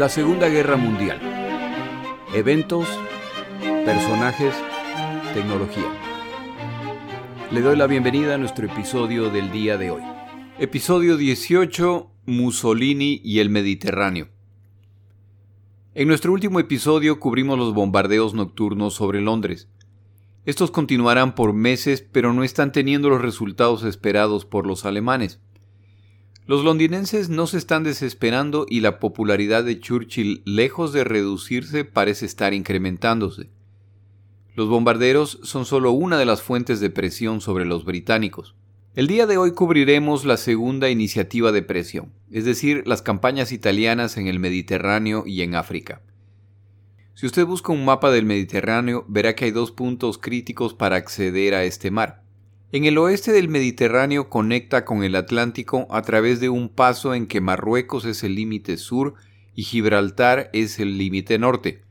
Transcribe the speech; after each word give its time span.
La 0.00 0.08
Segunda 0.08 0.48
Guerra 0.48 0.78
Mundial. 0.78 1.20
Eventos, 2.32 2.88
personajes, 3.84 4.54
tecnología. 5.34 5.92
Le 7.50 7.60
doy 7.60 7.76
la 7.76 7.86
bienvenida 7.86 8.34
a 8.34 8.38
nuestro 8.38 8.64
episodio 8.64 9.28
del 9.28 9.52
día 9.52 9.76
de 9.76 9.90
hoy. 9.90 10.00
Episodio 10.58 11.18
18, 11.18 12.10
Mussolini 12.24 13.20
y 13.22 13.40
el 13.40 13.50
Mediterráneo. 13.50 14.30
En 15.94 16.08
nuestro 16.08 16.32
último 16.32 16.60
episodio 16.60 17.20
cubrimos 17.20 17.58
los 17.58 17.74
bombardeos 17.74 18.32
nocturnos 18.32 18.94
sobre 18.94 19.20
Londres. 19.20 19.68
Estos 20.46 20.70
continuarán 20.70 21.34
por 21.34 21.52
meses, 21.52 22.00
pero 22.10 22.32
no 22.32 22.42
están 22.42 22.72
teniendo 22.72 23.10
los 23.10 23.20
resultados 23.20 23.84
esperados 23.84 24.46
por 24.46 24.66
los 24.66 24.86
alemanes. 24.86 25.42
Los 26.50 26.64
londinenses 26.64 27.28
no 27.28 27.46
se 27.46 27.58
están 27.58 27.84
desesperando 27.84 28.66
y 28.68 28.80
la 28.80 28.98
popularidad 28.98 29.62
de 29.62 29.78
Churchill, 29.78 30.42
lejos 30.44 30.92
de 30.92 31.04
reducirse, 31.04 31.84
parece 31.84 32.26
estar 32.26 32.54
incrementándose. 32.54 33.50
Los 34.56 34.68
bombarderos 34.68 35.38
son 35.44 35.64
solo 35.64 35.92
una 35.92 36.18
de 36.18 36.24
las 36.24 36.42
fuentes 36.42 36.80
de 36.80 36.90
presión 36.90 37.40
sobre 37.40 37.66
los 37.66 37.84
británicos. 37.84 38.56
El 38.96 39.06
día 39.06 39.28
de 39.28 39.36
hoy 39.36 39.52
cubriremos 39.52 40.24
la 40.24 40.36
segunda 40.36 40.90
iniciativa 40.90 41.52
de 41.52 41.62
presión, 41.62 42.10
es 42.32 42.44
decir, 42.44 42.82
las 42.84 43.00
campañas 43.00 43.52
italianas 43.52 44.16
en 44.16 44.26
el 44.26 44.40
Mediterráneo 44.40 45.22
y 45.28 45.42
en 45.42 45.54
África. 45.54 46.02
Si 47.14 47.26
usted 47.26 47.46
busca 47.46 47.70
un 47.70 47.84
mapa 47.84 48.10
del 48.10 48.24
Mediterráneo, 48.24 49.04
verá 49.06 49.36
que 49.36 49.44
hay 49.44 49.50
dos 49.52 49.70
puntos 49.70 50.18
críticos 50.18 50.74
para 50.74 50.96
acceder 50.96 51.54
a 51.54 51.62
este 51.62 51.92
mar. 51.92 52.24
En 52.72 52.84
el 52.84 52.98
oeste 52.98 53.32
del 53.32 53.48
Mediterráneo 53.48 54.28
conecta 54.28 54.84
con 54.84 55.02
el 55.02 55.16
Atlántico 55.16 55.88
a 55.90 56.02
través 56.02 56.38
de 56.38 56.50
un 56.50 56.68
paso 56.68 57.14
en 57.14 57.26
que 57.26 57.40
Marruecos 57.40 58.04
es 58.04 58.22
el 58.22 58.36
límite 58.36 58.76
sur 58.76 59.14
y 59.56 59.64
Gibraltar 59.64 60.50
es 60.52 60.78
el 60.78 60.96
límite 60.96 61.36
norte. 61.36 61.82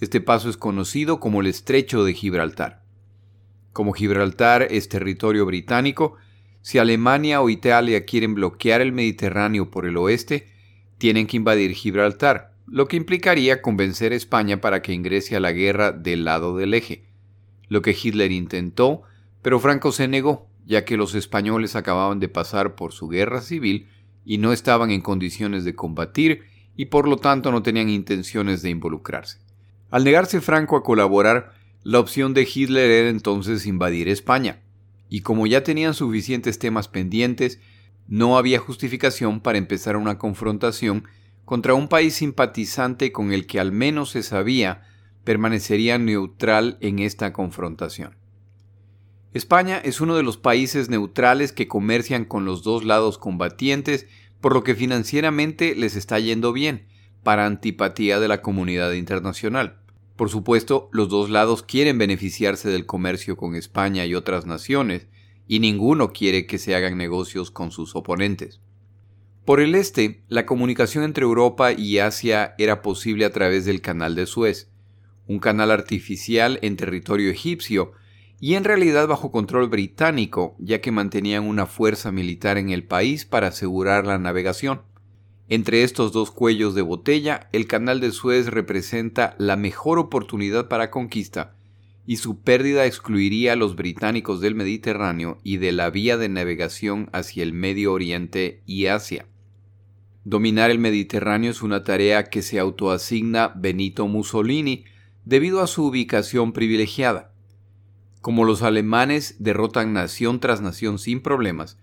Este 0.00 0.22
paso 0.22 0.48
es 0.48 0.56
conocido 0.56 1.20
como 1.20 1.42
el 1.42 1.46
Estrecho 1.46 2.04
de 2.04 2.14
Gibraltar. 2.14 2.82
Como 3.74 3.92
Gibraltar 3.92 4.66
es 4.70 4.88
territorio 4.88 5.44
británico, 5.44 6.16
si 6.62 6.78
Alemania 6.78 7.42
o 7.42 7.50
Italia 7.50 8.06
quieren 8.06 8.34
bloquear 8.34 8.80
el 8.80 8.92
Mediterráneo 8.92 9.70
por 9.70 9.84
el 9.84 9.98
oeste, 9.98 10.46
tienen 10.96 11.26
que 11.26 11.36
invadir 11.36 11.72
Gibraltar, 11.72 12.54
lo 12.66 12.88
que 12.88 12.96
implicaría 12.96 13.60
convencer 13.60 14.12
a 14.12 14.16
España 14.16 14.62
para 14.62 14.80
que 14.80 14.94
ingrese 14.94 15.36
a 15.36 15.40
la 15.40 15.52
guerra 15.52 15.92
del 15.92 16.24
lado 16.24 16.56
del 16.56 16.72
eje, 16.72 17.04
lo 17.68 17.82
que 17.82 17.94
Hitler 18.02 18.32
intentó 18.32 19.02
pero 19.44 19.60
Franco 19.60 19.92
se 19.92 20.08
negó, 20.08 20.48
ya 20.64 20.86
que 20.86 20.96
los 20.96 21.14
españoles 21.14 21.76
acababan 21.76 22.18
de 22.18 22.30
pasar 22.30 22.76
por 22.76 22.92
su 22.92 23.08
guerra 23.08 23.42
civil 23.42 23.88
y 24.24 24.38
no 24.38 24.54
estaban 24.54 24.90
en 24.90 25.02
condiciones 25.02 25.66
de 25.66 25.74
combatir 25.74 26.44
y 26.76 26.86
por 26.86 27.06
lo 27.06 27.18
tanto 27.18 27.52
no 27.52 27.62
tenían 27.62 27.90
intenciones 27.90 28.62
de 28.62 28.70
involucrarse. 28.70 29.40
Al 29.90 30.02
negarse 30.02 30.40
Franco 30.40 30.78
a 30.78 30.82
colaborar, 30.82 31.52
la 31.82 32.00
opción 32.00 32.32
de 32.32 32.48
Hitler 32.50 32.90
era 32.90 33.10
entonces 33.10 33.66
invadir 33.66 34.08
España, 34.08 34.62
y 35.10 35.20
como 35.20 35.46
ya 35.46 35.62
tenían 35.62 35.92
suficientes 35.92 36.58
temas 36.58 36.88
pendientes, 36.88 37.60
no 38.08 38.38
había 38.38 38.58
justificación 38.58 39.42
para 39.42 39.58
empezar 39.58 39.98
una 39.98 40.16
confrontación 40.16 41.04
contra 41.44 41.74
un 41.74 41.88
país 41.88 42.14
simpatizante 42.14 43.12
con 43.12 43.30
el 43.30 43.46
que 43.46 43.60
al 43.60 43.72
menos 43.72 44.08
se 44.08 44.22
sabía 44.22 44.84
permanecería 45.22 45.98
neutral 45.98 46.78
en 46.80 46.98
esta 46.98 47.34
confrontación. 47.34 48.23
España 49.34 49.78
es 49.78 50.00
uno 50.00 50.14
de 50.14 50.22
los 50.22 50.36
países 50.36 50.88
neutrales 50.88 51.50
que 51.52 51.66
comercian 51.66 52.24
con 52.24 52.44
los 52.44 52.62
dos 52.62 52.84
lados 52.84 53.18
combatientes, 53.18 54.06
por 54.40 54.54
lo 54.54 54.62
que 54.62 54.76
financieramente 54.76 55.74
les 55.74 55.96
está 55.96 56.20
yendo 56.20 56.52
bien, 56.52 56.86
para 57.24 57.44
antipatía 57.44 58.20
de 58.20 58.28
la 58.28 58.42
comunidad 58.42 58.92
internacional. 58.92 59.80
Por 60.14 60.30
supuesto, 60.30 60.88
los 60.92 61.08
dos 61.08 61.30
lados 61.30 61.64
quieren 61.64 61.98
beneficiarse 61.98 62.68
del 62.68 62.86
comercio 62.86 63.36
con 63.36 63.56
España 63.56 64.06
y 64.06 64.14
otras 64.14 64.46
naciones, 64.46 65.08
y 65.48 65.58
ninguno 65.58 66.12
quiere 66.12 66.46
que 66.46 66.58
se 66.58 66.76
hagan 66.76 66.96
negocios 66.96 67.50
con 67.50 67.72
sus 67.72 67.96
oponentes. 67.96 68.60
Por 69.44 69.60
el 69.60 69.74
este, 69.74 70.22
la 70.28 70.46
comunicación 70.46 71.02
entre 71.02 71.24
Europa 71.24 71.72
y 71.72 71.98
Asia 71.98 72.54
era 72.56 72.82
posible 72.82 73.24
a 73.24 73.32
través 73.32 73.64
del 73.64 73.80
Canal 73.80 74.14
de 74.14 74.26
Suez, 74.26 74.70
un 75.26 75.40
canal 75.40 75.72
artificial 75.72 76.60
en 76.62 76.76
territorio 76.76 77.32
egipcio 77.32 77.94
y 78.44 78.56
en 78.56 78.64
realidad 78.64 79.08
bajo 79.08 79.30
control 79.30 79.70
británico, 79.70 80.54
ya 80.58 80.82
que 80.82 80.92
mantenían 80.92 81.44
una 81.44 81.64
fuerza 81.64 82.12
militar 82.12 82.58
en 82.58 82.68
el 82.68 82.84
país 82.84 83.24
para 83.24 83.46
asegurar 83.46 84.04
la 84.04 84.18
navegación. 84.18 84.82
Entre 85.48 85.82
estos 85.82 86.12
dos 86.12 86.30
cuellos 86.30 86.74
de 86.74 86.82
botella, 86.82 87.48
el 87.52 87.66
canal 87.66 88.00
de 88.00 88.12
Suez 88.12 88.48
representa 88.48 89.34
la 89.38 89.56
mejor 89.56 89.98
oportunidad 89.98 90.68
para 90.68 90.90
conquista, 90.90 91.56
y 92.04 92.16
su 92.16 92.42
pérdida 92.42 92.84
excluiría 92.84 93.54
a 93.54 93.56
los 93.56 93.76
británicos 93.76 94.42
del 94.42 94.54
Mediterráneo 94.54 95.38
y 95.42 95.56
de 95.56 95.72
la 95.72 95.88
vía 95.88 96.18
de 96.18 96.28
navegación 96.28 97.08
hacia 97.14 97.44
el 97.44 97.54
Medio 97.54 97.94
Oriente 97.94 98.60
y 98.66 98.88
Asia. 98.88 99.24
Dominar 100.24 100.70
el 100.70 100.78
Mediterráneo 100.78 101.50
es 101.50 101.62
una 101.62 101.82
tarea 101.82 102.24
que 102.24 102.42
se 102.42 102.58
autoasigna 102.58 103.54
Benito 103.56 104.06
Mussolini 104.06 104.84
debido 105.24 105.62
a 105.62 105.66
su 105.66 105.86
ubicación 105.86 106.52
privilegiada. 106.52 107.33
Como 108.24 108.46
los 108.46 108.62
alemanes 108.62 109.36
derrotan 109.38 109.92
nación 109.92 110.40
tras 110.40 110.62
nación 110.62 110.98
sin 110.98 111.20
problemas, 111.20 111.76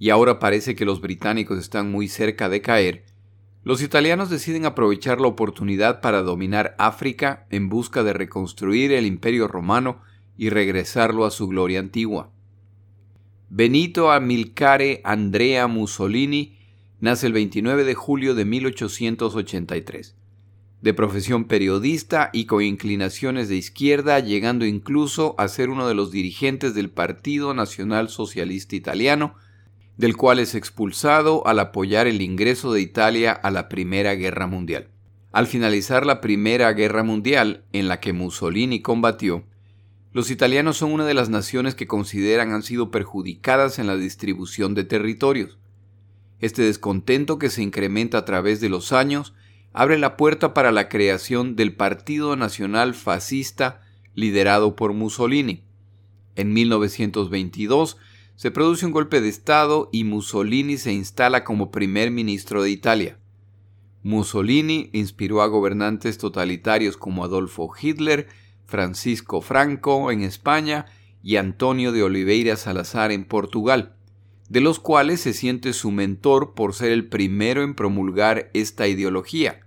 y 0.00 0.10
ahora 0.10 0.40
parece 0.40 0.74
que 0.74 0.84
los 0.84 1.00
británicos 1.00 1.60
están 1.60 1.92
muy 1.92 2.08
cerca 2.08 2.48
de 2.48 2.60
caer, 2.60 3.04
los 3.62 3.80
italianos 3.80 4.28
deciden 4.28 4.66
aprovechar 4.66 5.20
la 5.20 5.28
oportunidad 5.28 6.00
para 6.00 6.22
dominar 6.22 6.74
África 6.80 7.46
en 7.50 7.68
busca 7.68 8.02
de 8.02 8.14
reconstruir 8.14 8.90
el 8.90 9.06
imperio 9.06 9.46
romano 9.46 10.00
y 10.36 10.50
regresarlo 10.50 11.24
a 11.24 11.30
su 11.30 11.46
gloria 11.46 11.78
antigua. 11.78 12.32
Benito 13.48 14.10
Amilcare 14.10 15.02
Andrea 15.04 15.68
Mussolini 15.68 16.58
nace 16.98 17.28
el 17.28 17.32
29 17.32 17.84
de 17.84 17.94
julio 17.94 18.34
de 18.34 18.44
1883 18.44 20.16
de 20.82 20.94
profesión 20.94 21.44
periodista 21.44 22.30
y 22.32 22.44
con 22.44 22.62
inclinaciones 22.62 23.48
de 23.48 23.56
izquierda, 23.56 24.20
llegando 24.20 24.64
incluso 24.66 25.34
a 25.38 25.48
ser 25.48 25.70
uno 25.70 25.88
de 25.88 25.94
los 25.94 26.10
dirigentes 26.10 26.74
del 26.74 26.90
Partido 26.90 27.54
Nacional 27.54 28.08
Socialista 28.08 28.76
Italiano, 28.76 29.34
del 29.96 30.16
cual 30.16 30.38
es 30.38 30.54
expulsado 30.54 31.46
al 31.46 31.58
apoyar 31.58 32.06
el 32.06 32.20
ingreso 32.20 32.72
de 32.72 32.82
Italia 32.82 33.32
a 33.32 33.50
la 33.50 33.68
Primera 33.68 34.14
Guerra 34.14 34.46
Mundial. 34.46 34.88
Al 35.32 35.46
finalizar 35.46 36.06
la 36.06 36.20
Primera 36.20 36.72
Guerra 36.72 37.02
Mundial, 37.02 37.64
en 37.72 37.88
la 37.88 38.00
que 38.00 38.12
Mussolini 38.12 38.80
combatió, 38.80 39.44
los 40.12 40.30
italianos 40.30 40.78
son 40.78 40.92
una 40.92 41.04
de 41.04 41.12
las 41.12 41.28
naciones 41.28 41.74
que 41.74 41.86
consideran 41.86 42.52
han 42.52 42.62
sido 42.62 42.90
perjudicadas 42.90 43.78
en 43.78 43.86
la 43.86 43.96
distribución 43.96 44.74
de 44.74 44.84
territorios. 44.84 45.58
Este 46.40 46.62
descontento 46.62 47.38
que 47.38 47.50
se 47.50 47.62
incrementa 47.62 48.16
a 48.16 48.24
través 48.24 48.60
de 48.60 48.70
los 48.70 48.92
años 48.92 49.34
abre 49.76 49.98
la 49.98 50.16
puerta 50.16 50.54
para 50.54 50.72
la 50.72 50.88
creación 50.88 51.54
del 51.54 51.74
Partido 51.76 52.34
Nacional 52.34 52.94
Fascista 52.94 53.82
liderado 54.14 54.74
por 54.74 54.94
Mussolini. 54.94 55.64
En 56.34 56.54
1922 56.54 57.98
se 58.36 58.50
produce 58.50 58.86
un 58.86 58.92
golpe 58.92 59.20
de 59.20 59.28
Estado 59.28 59.90
y 59.92 60.04
Mussolini 60.04 60.78
se 60.78 60.94
instala 60.94 61.44
como 61.44 61.70
primer 61.70 62.10
ministro 62.10 62.62
de 62.62 62.70
Italia. 62.70 63.18
Mussolini 64.02 64.88
inspiró 64.94 65.42
a 65.42 65.46
gobernantes 65.46 66.16
totalitarios 66.16 66.96
como 66.96 67.22
Adolfo 67.22 67.70
Hitler, 67.78 68.28
Francisco 68.64 69.42
Franco 69.42 70.10
en 70.10 70.22
España 70.22 70.86
y 71.22 71.36
Antonio 71.36 71.92
de 71.92 72.02
Oliveira 72.02 72.56
Salazar 72.56 73.12
en 73.12 73.26
Portugal, 73.26 73.94
de 74.48 74.62
los 74.62 74.80
cuales 74.80 75.20
se 75.20 75.34
siente 75.34 75.74
su 75.74 75.90
mentor 75.90 76.54
por 76.54 76.72
ser 76.72 76.92
el 76.92 77.06
primero 77.10 77.62
en 77.62 77.74
promulgar 77.74 78.48
esta 78.54 78.88
ideología 78.88 79.65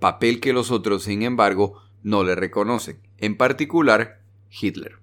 papel 0.00 0.40
que 0.40 0.52
los 0.52 0.70
otros, 0.70 1.04
sin 1.04 1.22
embargo, 1.22 1.80
no 2.02 2.24
le 2.24 2.34
reconocen, 2.34 2.98
en 3.18 3.36
particular 3.36 4.22
Hitler. 4.50 4.98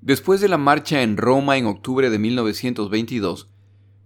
Después 0.00 0.40
de 0.40 0.48
la 0.48 0.58
marcha 0.58 1.02
en 1.02 1.16
Roma 1.16 1.56
en 1.56 1.66
octubre 1.66 2.08
de 2.08 2.18
1922, 2.18 3.50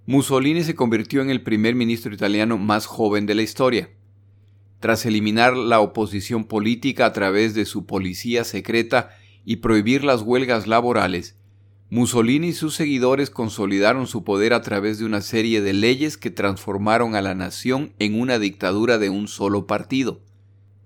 Mussolini 0.06 0.64
se 0.64 0.74
convirtió 0.74 1.20
en 1.20 1.30
el 1.30 1.42
primer 1.42 1.74
ministro 1.74 2.14
italiano 2.14 2.58
más 2.58 2.86
joven 2.86 3.26
de 3.26 3.34
la 3.34 3.42
historia. 3.42 3.90
Tras 4.80 5.04
eliminar 5.06 5.56
la 5.56 5.80
oposición 5.80 6.44
política 6.44 7.06
a 7.06 7.12
través 7.12 7.54
de 7.54 7.66
su 7.66 7.86
policía 7.86 8.42
secreta 8.44 9.10
y 9.44 9.56
prohibir 9.56 10.02
las 10.02 10.22
huelgas 10.22 10.66
laborales, 10.66 11.36
Mussolini 11.94 12.48
y 12.48 12.52
sus 12.54 12.74
seguidores 12.74 13.28
consolidaron 13.28 14.06
su 14.06 14.24
poder 14.24 14.54
a 14.54 14.62
través 14.62 14.98
de 14.98 15.04
una 15.04 15.20
serie 15.20 15.60
de 15.60 15.74
leyes 15.74 16.16
que 16.16 16.30
transformaron 16.30 17.14
a 17.14 17.20
la 17.20 17.34
nación 17.34 17.92
en 17.98 18.18
una 18.18 18.38
dictadura 18.38 18.96
de 18.96 19.10
un 19.10 19.28
solo 19.28 19.66
partido. 19.66 20.22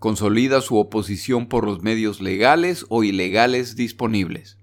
Consolida 0.01 0.61
su 0.63 0.77
oposición 0.79 1.47
por 1.47 1.65
los 1.65 1.81
medios 1.81 2.21
legales 2.21 2.87
o 2.89 3.05
ilegales 3.05 3.77
disponibles. 3.77 4.59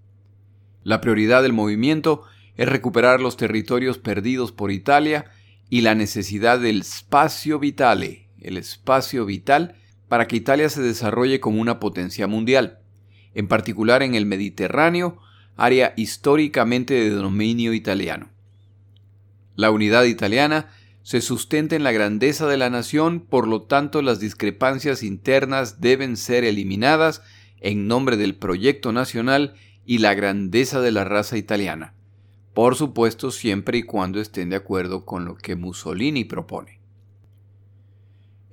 La 0.84 1.00
prioridad 1.00 1.44
del 1.44 1.54
movimiento 1.54 2.24
es 2.58 2.68
recuperar 2.68 3.22
los 3.22 3.38
territorios 3.38 3.98
perdidos 3.98 4.52
por 4.52 4.70
Italia 4.70 5.32
y 5.70 5.80
la 5.80 5.96
necesidad 5.96 6.60
del 6.60 6.84
spazio 6.84 7.58
vitale, 7.58 8.28
el 8.42 8.58
espacio 8.58 9.26
vital 9.26 9.76
para 10.10 10.28
que 10.28 10.36
Italia 10.36 10.68
se 10.68 10.82
desarrolle 10.82 11.40
como 11.40 11.62
una 11.62 11.80
potencia 11.80 12.28
mundial, 12.28 12.80
en 13.34 13.48
particular 13.48 14.04
en 14.04 14.14
el 14.14 14.26
Mediterráneo, 14.26 15.22
área 15.56 15.94
históricamente 15.98 16.94
de 16.94 17.10
dominio 17.10 17.74
italiano. 17.74 18.30
La 19.56 19.72
unidad 19.72 20.04
italiana 20.06 20.72
se 21.04 21.22
sustenta 21.22 21.76
en 21.76 21.84
la 21.84 21.92
grandeza 21.92 22.48
de 22.48 22.58
la 22.58 22.70
nación, 22.70 23.20
por 23.20 23.48
lo 23.48 23.64
tanto 23.64 24.02
las 24.02 24.20
discrepancias 24.20 25.04
internas 25.04 25.82
deben 25.82 26.18
ser 26.18 26.44
eliminadas 26.44 27.22
en 27.60 27.88
nombre 27.88 28.18
del 28.18 28.36
proyecto 28.36 28.92
nacional 28.92 29.54
y 29.86 29.98
la 30.00 30.14
grandeza 30.14 30.82
de 30.82 30.92
la 30.92 31.04
raza 31.04 31.38
italiana, 31.38 31.94
por 32.54 32.76
supuesto 32.76 33.32
siempre 33.32 33.80
y 33.80 33.84
cuando 33.84 34.22
estén 34.22 34.50
de 34.50 34.56
acuerdo 34.56 35.06
con 35.06 35.26
lo 35.26 35.36
que 35.36 35.56
Mussolini 35.56 36.24
propone. 36.24 36.80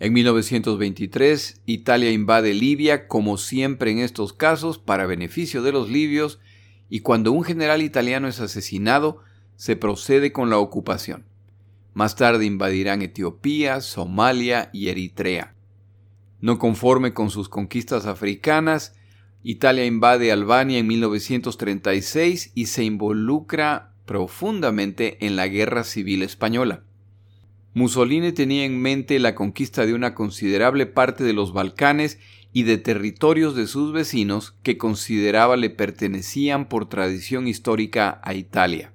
En 0.00 0.14
1923, 0.14 1.60
Italia 1.66 2.10
invade 2.10 2.54
Libia, 2.54 3.06
como 3.06 3.36
siempre 3.36 3.90
en 3.90 3.98
estos 3.98 4.32
casos, 4.32 4.78
para 4.78 5.06
beneficio 5.06 5.62
de 5.62 5.72
los 5.72 5.90
libios, 5.90 6.40
y 6.90 7.00
cuando 7.00 7.32
un 7.32 7.44
general 7.44 7.80
italiano 7.80 8.28
es 8.28 8.40
asesinado, 8.40 9.22
se 9.56 9.76
procede 9.76 10.32
con 10.32 10.50
la 10.50 10.58
ocupación. 10.58 11.24
Más 11.94 12.16
tarde 12.16 12.44
invadirán 12.44 13.00
Etiopía, 13.00 13.80
Somalia 13.80 14.70
y 14.72 14.88
Eritrea. 14.88 15.54
No 16.40 16.58
conforme 16.58 17.14
con 17.14 17.30
sus 17.30 17.48
conquistas 17.48 18.06
africanas, 18.06 18.96
Italia 19.42 19.86
invade 19.86 20.32
Albania 20.32 20.78
en 20.78 20.86
1936 20.86 22.52
y 22.54 22.66
se 22.66 22.84
involucra 22.84 23.92
profundamente 24.04 25.24
en 25.24 25.36
la 25.36 25.46
Guerra 25.46 25.84
Civil 25.84 26.22
Española. 26.22 26.82
Mussolini 27.72 28.32
tenía 28.32 28.64
en 28.64 28.82
mente 28.82 29.18
la 29.20 29.36
conquista 29.36 29.86
de 29.86 29.94
una 29.94 30.14
considerable 30.14 30.86
parte 30.86 31.22
de 31.22 31.32
los 31.32 31.52
Balcanes 31.52 32.18
y 32.52 32.64
de 32.64 32.78
territorios 32.78 33.54
de 33.54 33.66
sus 33.66 33.92
vecinos 33.92 34.56
que 34.62 34.76
consideraba 34.76 35.56
le 35.56 35.70
pertenecían 35.70 36.68
por 36.68 36.88
tradición 36.88 37.46
histórica 37.46 38.20
a 38.24 38.34
Italia. 38.34 38.92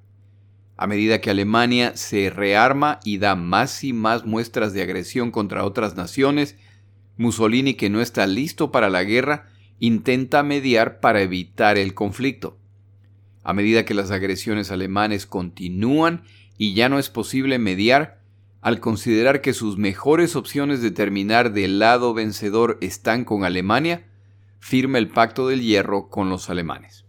A 0.78 0.88
medida 0.88 1.22
que 1.22 1.30
Alemania 1.30 1.96
se 1.96 2.30
rearma 2.30 3.00
y 3.06 3.18
da 3.18 3.36
más 3.36 3.84
y 3.84 3.94
más 3.94 4.25
muestras 4.25 4.74
de 4.74 4.81
agresión 4.81 5.31
contra 5.31 5.63
otras 5.63 5.96
naciones, 5.96 6.57
Mussolini, 7.18 7.75
que 7.75 7.90
no 7.90 8.02
está 8.02 8.28
listo 8.28 8.72
para 8.72 8.90
la 8.90 9.06
guerra, 9.06 9.48
intenta 9.80 10.44
mediar 10.44 11.00
para 11.00 11.22
evitar 11.22 11.78
el 11.78 11.94
conflicto. 11.94 12.58
A 13.44 13.54
medida 13.54 13.86
que 13.86 13.94
las 13.94 14.12
agresiones 14.12 14.69
alemanes 14.69 15.25
continúan 15.25 16.24
y 16.58 16.74
ya 16.74 16.90
no 16.90 17.00
es 17.00 17.10
posible 17.10 17.58
mediar, 17.58 18.19
al 18.65 18.79
considerar 18.79 19.41
que 19.41 19.53
sus 19.53 19.77
mejores 19.77 20.35
opciones 20.35 20.81
de 20.81 20.89
terminar 20.89 21.53
del 21.53 21.77
lado 21.77 22.15
vencedor 22.15 22.79
están 22.81 23.23
con 23.23 23.44
Alemania, 23.44 24.07
firma 24.57 24.97
el 24.97 25.07
Pacto 25.07 25.47
del 25.47 25.62
Hierro 25.62 26.09
con 26.09 26.29
los 26.29 26.50
alemanes. 26.50 27.06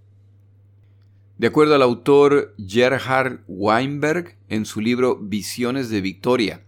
De 1.38 1.46
acuerdo 1.46 1.74
al 1.74 1.80
autor 1.80 2.54
Gerhard 2.58 3.40
Weinberg 3.48 4.36
en 4.50 4.66
su 4.66 4.82
libro 4.82 5.16
Visiones 5.16 5.88
de 5.88 6.02
Victoria, 6.02 6.60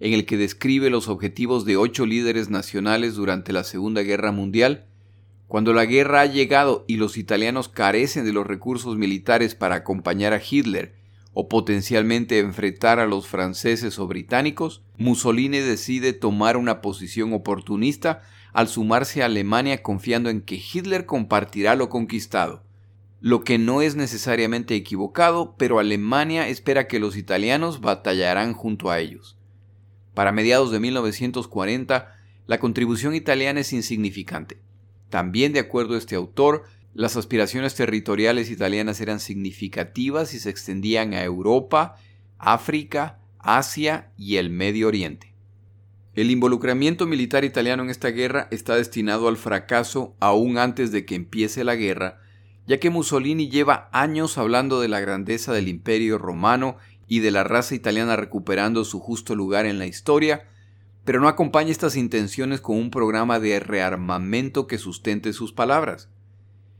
en 0.00 0.12
el 0.12 0.26
que 0.26 0.36
describe 0.36 0.90
los 0.90 1.06
objetivos 1.06 1.64
de 1.64 1.76
ocho 1.76 2.04
líderes 2.04 2.50
nacionales 2.50 3.14
durante 3.14 3.52
la 3.52 3.62
Segunda 3.62 4.02
Guerra 4.02 4.32
Mundial, 4.32 4.86
cuando 5.46 5.72
la 5.72 5.84
guerra 5.84 6.22
ha 6.22 6.26
llegado 6.26 6.84
y 6.88 6.96
los 6.96 7.16
italianos 7.16 7.68
carecen 7.68 8.24
de 8.24 8.32
los 8.32 8.44
recursos 8.44 8.96
militares 8.96 9.54
para 9.54 9.76
acompañar 9.76 10.32
a 10.32 10.42
Hitler 10.44 11.00
o 11.34 11.48
potencialmente 11.48 12.38
enfrentar 12.38 12.98
a 12.98 13.06
los 13.06 13.26
franceses 13.26 13.98
o 13.98 14.06
británicos, 14.06 14.82
Mussolini 14.98 15.58
decide 15.58 16.12
tomar 16.12 16.56
una 16.56 16.80
posición 16.80 17.32
oportunista 17.32 18.22
al 18.52 18.68
sumarse 18.68 19.22
a 19.22 19.26
Alemania 19.26 19.82
confiando 19.82 20.28
en 20.28 20.42
que 20.42 20.56
Hitler 20.56 21.06
compartirá 21.06 21.74
lo 21.74 21.88
conquistado 21.88 22.62
lo 23.22 23.44
que 23.44 23.56
no 23.56 23.82
es 23.82 23.94
necesariamente 23.94 24.74
equivocado, 24.74 25.54
pero 25.56 25.78
Alemania 25.78 26.48
espera 26.48 26.88
que 26.88 26.98
los 26.98 27.16
italianos 27.16 27.80
batallarán 27.80 28.52
junto 28.52 28.90
a 28.90 28.98
ellos. 28.98 29.38
Para 30.12 30.32
mediados 30.32 30.72
de 30.72 30.80
1940, 30.80 32.16
la 32.48 32.58
contribución 32.58 33.14
italiana 33.14 33.60
es 33.60 33.72
insignificante. 33.72 34.58
También, 35.08 35.52
de 35.52 35.60
acuerdo 35.60 35.94
a 35.94 35.98
este 35.98 36.16
autor, 36.16 36.64
las 36.94 37.16
aspiraciones 37.16 37.74
territoriales 37.74 38.50
italianas 38.50 39.00
eran 39.00 39.18
significativas 39.18 40.34
y 40.34 40.38
se 40.38 40.50
extendían 40.50 41.14
a 41.14 41.24
Europa, 41.24 41.96
África, 42.38 43.18
Asia 43.38 44.12
y 44.18 44.36
el 44.36 44.50
Medio 44.50 44.88
Oriente. 44.88 45.34
El 46.14 46.30
involucramiento 46.30 47.06
militar 47.06 47.44
italiano 47.44 47.82
en 47.82 47.88
esta 47.88 48.08
guerra 48.08 48.46
está 48.50 48.76
destinado 48.76 49.28
al 49.28 49.38
fracaso 49.38 50.14
aún 50.20 50.58
antes 50.58 50.92
de 50.92 51.06
que 51.06 51.14
empiece 51.14 51.64
la 51.64 51.76
guerra, 51.76 52.20
ya 52.66 52.78
que 52.78 52.90
Mussolini 52.90 53.48
lleva 53.48 53.88
años 53.92 54.36
hablando 54.36 54.80
de 54.82 54.88
la 54.88 55.00
grandeza 55.00 55.54
del 55.54 55.68
imperio 55.68 56.18
romano 56.18 56.76
y 57.08 57.20
de 57.20 57.30
la 57.30 57.42
raza 57.42 57.74
italiana 57.74 58.16
recuperando 58.16 58.84
su 58.84 59.00
justo 59.00 59.34
lugar 59.34 59.64
en 59.64 59.78
la 59.78 59.86
historia, 59.86 60.46
pero 61.04 61.20
no 61.20 61.28
acompaña 61.28 61.70
estas 61.70 61.96
intenciones 61.96 62.60
con 62.60 62.76
un 62.76 62.90
programa 62.90 63.40
de 63.40 63.58
rearmamento 63.58 64.66
que 64.66 64.76
sustente 64.76 65.32
sus 65.32 65.54
palabras. 65.54 66.11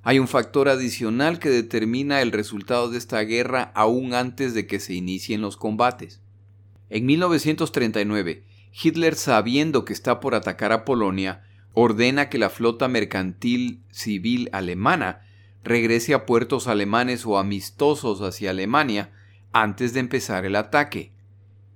Hay 0.05 0.19
un 0.19 0.27
factor 0.27 0.69
adicional 0.69 1.39
que 1.39 1.49
determina 1.49 2.23
el 2.23 2.33
resultado 2.33 2.91
de 2.91 2.99
esta 2.99 3.21
guerra 3.21 3.71
aún 3.75 4.15
antes 4.15 4.53
de 4.53 4.67
que 4.67 4.81
se 4.81 4.95
inicien 4.95 5.41
los 5.41 5.57
combates. 5.57 6.21
En 6.91 7.07
1939, 7.07 8.43
Hitler, 8.83 9.15
sabiendo 9.15 9.85
que 9.85 9.93
está 9.93 10.19
por 10.19 10.35
atacar 10.35 10.73
a 10.73 10.85
Polonia, 10.85 11.45
ordena 11.73 12.29
que 12.29 12.39
la 12.39 12.51
flota 12.51 12.89
mercantil 12.89 13.81
civil 13.91 14.49
alemana 14.53 15.23
regrese 15.63 16.15
a 16.15 16.27
puertos 16.27 16.67
alemanes 16.67 17.25
o 17.25 17.39
amistosos 17.39 18.21
hacia 18.23 18.51
Alemania 18.51 19.13
antes 19.53 19.95
de 19.95 20.01
empezar 20.01 20.45
el 20.45 20.57
ataque. 20.57 21.13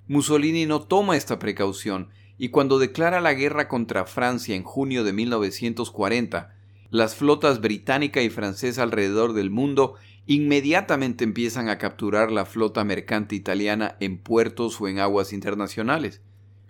Mussolini 0.09 0.67
no 0.67 0.81
toma 0.81 1.17
esta 1.17 1.39
precaución 1.39 2.09
y 2.39 2.49
cuando 2.49 2.81
declara 2.81 3.21
la 3.21 3.35
guerra 3.35 3.69
contra 3.69 4.05
Francia 4.05 4.57
en 4.57 4.65
junio 4.65 5.05
de 5.05 5.13
1940, 5.13 6.56
las 6.97 7.15
flotas 7.15 7.61
británica 7.61 8.23
y 8.23 8.31
francesa 8.31 8.83
alrededor 8.83 9.35
del 9.35 9.51
mundo 9.51 9.95
inmediatamente 10.27 11.25
empiezan 11.25 11.69
a 11.69 11.79
capturar 11.79 12.33
la 12.33 12.47
flota 12.47 12.85
mercante 12.85 13.37
italiana 13.37 13.97
en 14.01 14.19
puertos 14.19 14.81
o 14.81 14.89
en 14.89 14.99
aguas 14.99 15.33
internacionales. 15.33 16.23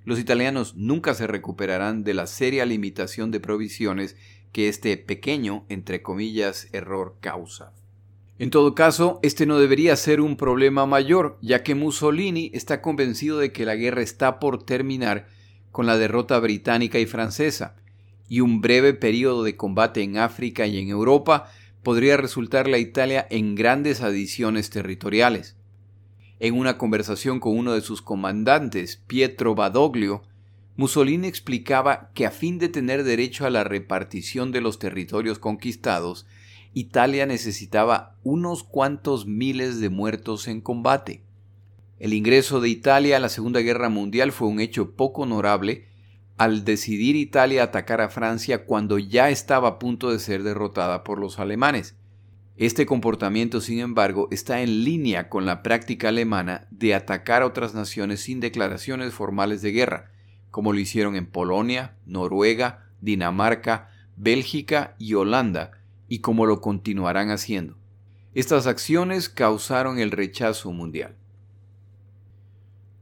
Los 0.05 0.19
italianos 0.19 0.75
nunca 0.77 1.15
se 1.15 1.27
recuperarán 1.27 2.05
de 2.05 2.15
la 2.15 2.27
seria 2.27 2.67
limitación 2.67 3.31
de 3.31 3.41
provisiones 3.41 4.17
que 4.53 4.69
este 4.69 4.97
pequeño, 4.97 5.65
entre 5.69 6.03
comillas, 6.03 6.69
error 6.73 7.17
causa. 7.21 7.73
En 8.39 8.51
todo 8.51 8.75
caso, 8.75 9.21
este 9.23 9.47
no 9.47 9.59
debería 9.59 9.97
ser 9.97 10.21
un 10.21 10.37
problema 10.37 10.87
mayor, 10.87 11.39
ya 11.41 11.63
que 11.63 11.75
Mussolini 11.75 12.51
está 12.53 12.83
convencido 12.83 13.39
de 13.39 13.51
que 13.51 13.65
la 13.65 13.77
guerra 13.77 14.03
está 14.03 14.39
por 14.39 14.63
terminar 14.63 15.29
con 15.73 15.87
la 15.87 15.97
derrota 15.97 16.39
británica 16.39 16.99
y 16.99 17.07
francesa, 17.07 17.77
y 18.29 18.41
un 18.41 18.61
breve 18.61 18.95
periodo 18.95 19.43
de 19.45 19.57
combate 19.57 20.03
en 20.03 20.19
África 20.19 20.67
y 20.67 20.79
en 20.79 20.89
Europa 20.89 21.51
podría 21.83 22.17
resultarle 22.17 22.77
a 22.77 22.81
Italia 22.81 23.27
en 23.31 23.55
grandes 23.55 24.01
adiciones 24.01 24.71
territoriales. 24.71 25.57
En 26.41 26.55
una 26.55 26.77
conversación 26.77 27.41
con 27.41 27.57
uno 27.57 27.73
de 27.73 27.81
sus 27.81 28.03
comandantes, 28.03 29.03
Pietro 29.07 29.55
Badoglio, 29.55 30.23
Mussolini 30.77 31.27
explicaba 31.27 32.11
que 32.13 32.27
a 32.27 32.31
fin 32.31 32.59
de 32.59 32.69
tener 32.69 33.05
derecho 33.05 33.47
a 33.47 33.51
la 33.51 33.65
repartición 33.65 34.53
de 34.53 34.61
los 34.61 34.79
territorios 34.79 35.39
conquistados, 35.39 36.27
Italia 36.75 37.25
necesitaba 37.25 38.17
unos 38.23 38.63
cuantos 38.63 39.25
miles 39.25 39.81
de 39.81 39.89
muertos 39.89 40.47
en 40.49 40.61
combate. 40.61 41.23
El 41.99 42.13
ingreso 42.13 42.61
de 42.61 42.69
Italia 42.69 43.17
a 43.17 43.21
la 43.21 43.31
Segunda 43.31 43.61
Guerra 43.61 43.89
Mundial 43.89 44.33
fue 44.33 44.49
un 44.49 44.61
hecho 44.61 44.91
poco 44.91 45.23
honorable 45.23 45.87
al 46.37 46.65
decidir 46.65 47.17
Italia 47.17 47.63
atacar 47.63 48.01
a 48.01 48.09
Francia 48.09 48.65
cuando 48.65 48.99
ya 48.99 49.31
estaba 49.31 49.69
a 49.69 49.79
punto 49.79 50.11
de 50.11 50.19
ser 50.19 50.43
derrotada 50.43 51.03
por 51.03 51.19
los 51.19 51.39
alemanes. 51.39 51.97
Este 52.57 52.87
comportamiento, 52.87 53.61
sin 53.61 53.81
embargo, 53.81 54.29
está 54.31 54.63
en 54.63 54.85
línea 54.85 55.29
con 55.29 55.45
la 55.45 55.63
práctica 55.63 56.09
alemana 56.09 56.67
de 56.71 56.95
atacar 56.95 57.43
a 57.43 57.47
otras 57.47 57.75
naciones 57.75 58.21
sin 58.21 58.41
declaraciones 58.41 59.13
formales 59.13 59.61
de 59.63 59.73
guerra, 59.73 60.11
como 60.51 60.73
lo 60.73 60.79
hicieron 60.79 61.17
en 61.17 61.27
Polonia, 61.27 61.97
Noruega, 62.07 62.87
Dinamarca, 63.01 63.91
Bélgica 64.17 64.95
y 64.99 65.15
Holanda, 65.15 65.73
y 66.09 66.21
como 66.21 66.47
lo 66.47 66.61
continuarán 66.61 67.31
haciendo. 67.31 67.77
Estas 68.35 68.67
acciones 68.67 69.29
causaron 69.29 69.99
el 69.99 70.11
rechazo 70.11 70.73
mundial. 70.73 71.17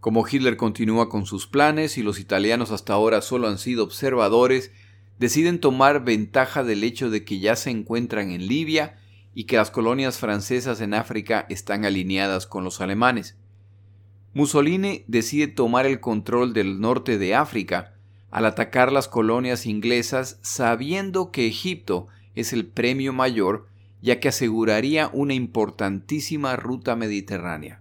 Como 0.04 0.28
Hitler 0.30 0.58
continúa 0.58 1.08
con 1.08 1.25
sus 1.25 1.46
planes 1.46 1.96
y 1.96 2.02
los 2.02 2.20
italianos 2.20 2.73
hasta 2.73 2.92
ahora 2.92 3.23
solo 3.23 3.49
han 3.49 3.56
sido 3.56 3.84
observadores, 3.84 4.70
deciden 5.18 5.61
tomar 5.61 6.04
ventaja 6.04 6.62
del 6.62 6.84
hecho 6.84 7.08
de 7.08 7.25
que 7.25 7.38
ya 7.38 7.56
se 7.56 7.70
encuentran 7.70 8.30
en 8.30 8.46
Libia 8.46 8.99
y 9.34 9.44
que 9.44 9.56
las 9.56 9.70
colonias 9.70 10.18
francesas 10.18 10.82
en 10.82 10.92
África 10.92 11.46
están 11.49 11.87
alineadas 11.87 12.46
con 12.46 12.64
los 12.64 12.82
alemanes. 12.82 13.38
Mussolini 14.34 15.04
decide 15.08 15.46
tomar 15.46 15.87
el 15.87 16.00
control 16.00 16.52
del 16.52 16.82
norte 16.82 17.16
de 17.16 17.34
África, 17.34 17.94
al 18.30 18.44
atacar 18.44 18.92
las 18.92 19.08
colonias 19.08 19.64
inglesas 19.64 20.38
sabiendo 20.42 21.30
que 21.30 21.46
Egipto 21.46 22.08
es 22.34 22.52
el 22.52 22.66
premio 22.66 23.14
mayor 23.14 23.68
ya 24.02 24.20
que 24.20 24.28
aseguraría 24.28 25.08
una 25.14 25.32
importantísima 25.32 26.56
ruta 26.56 26.94
mediterránea. 26.94 27.80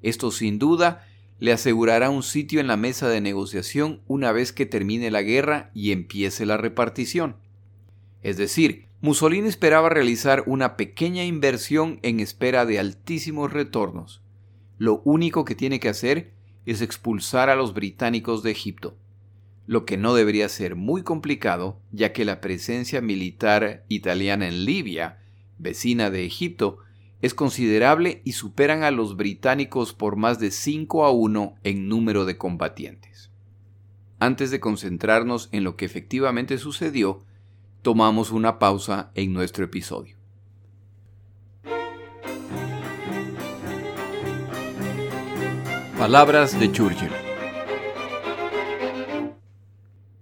Esto 0.00 0.30
sin 0.30 0.58
duda 0.58 1.06
le 1.40 1.52
asegurará 1.52 2.10
un 2.10 2.22
sitio 2.22 2.60
en 2.60 2.66
la 2.66 2.76
mesa 2.76 3.08
de 3.08 3.22
negociación 3.22 4.02
una 4.06 4.30
vez 4.30 4.52
que 4.52 4.66
termine 4.66 5.10
la 5.10 5.22
guerra 5.22 5.70
y 5.74 5.90
empiece 5.90 6.44
la 6.44 6.58
repartición. 6.58 7.36
Es 8.22 8.36
decir, 8.36 8.86
Mussolini 9.00 9.48
esperaba 9.48 9.88
realizar 9.88 10.44
una 10.46 10.76
pequeña 10.76 11.24
inversión 11.24 11.98
en 12.02 12.20
espera 12.20 12.66
de 12.66 12.78
altísimos 12.78 13.50
retornos. 13.50 14.20
Lo 14.76 15.00
único 15.04 15.46
que 15.46 15.54
tiene 15.54 15.80
que 15.80 15.88
hacer 15.88 16.32
es 16.66 16.82
expulsar 16.82 17.48
a 17.48 17.56
los 17.56 17.72
británicos 17.72 18.42
de 18.42 18.50
Egipto, 18.50 18.98
lo 19.66 19.86
que 19.86 19.96
no 19.96 20.14
debería 20.14 20.48
ser 20.50 20.76
muy 20.76 21.02
complicado 21.02 21.80
ya 21.90 22.12
que 22.12 22.26
la 22.26 22.42
presencia 22.42 23.00
militar 23.00 23.84
italiana 23.88 24.46
en 24.46 24.66
Libia, 24.66 25.20
vecina 25.58 26.10
de 26.10 26.26
Egipto, 26.26 26.80
es 27.22 27.34
considerable 27.34 28.22
y 28.24 28.32
superan 28.32 28.82
a 28.82 28.90
los 28.90 29.16
británicos 29.16 29.92
por 29.92 30.16
más 30.16 30.38
de 30.38 30.50
5 30.50 31.04
a 31.04 31.10
1 31.10 31.54
en 31.64 31.88
número 31.88 32.24
de 32.24 32.38
combatientes. 32.38 33.30
Antes 34.18 34.50
de 34.50 34.60
concentrarnos 34.60 35.48
en 35.52 35.64
lo 35.64 35.76
que 35.76 35.84
efectivamente 35.84 36.58
sucedió, 36.58 37.24
tomamos 37.82 38.30
una 38.30 38.58
pausa 38.58 39.10
en 39.14 39.32
nuestro 39.32 39.64
episodio. 39.64 40.16
Palabras 45.98 46.58
de 46.58 46.72
Churchill. 46.72 47.10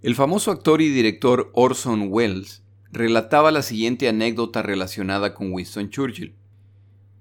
El 0.03 0.15
famoso 0.17 0.51
actor 0.51 0.83
y 0.83 0.89
director 0.89 1.51
Orson 1.55 2.09
Welles 2.11 2.65
relataba 2.91 3.53
la 3.53 3.63
siguiente 3.63 4.09
anécdota 4.09 4.63
relacionada 4.63 5.35
con 5.35 5.53
Winston 5.53 5.91
Churchill. 5.91 6.35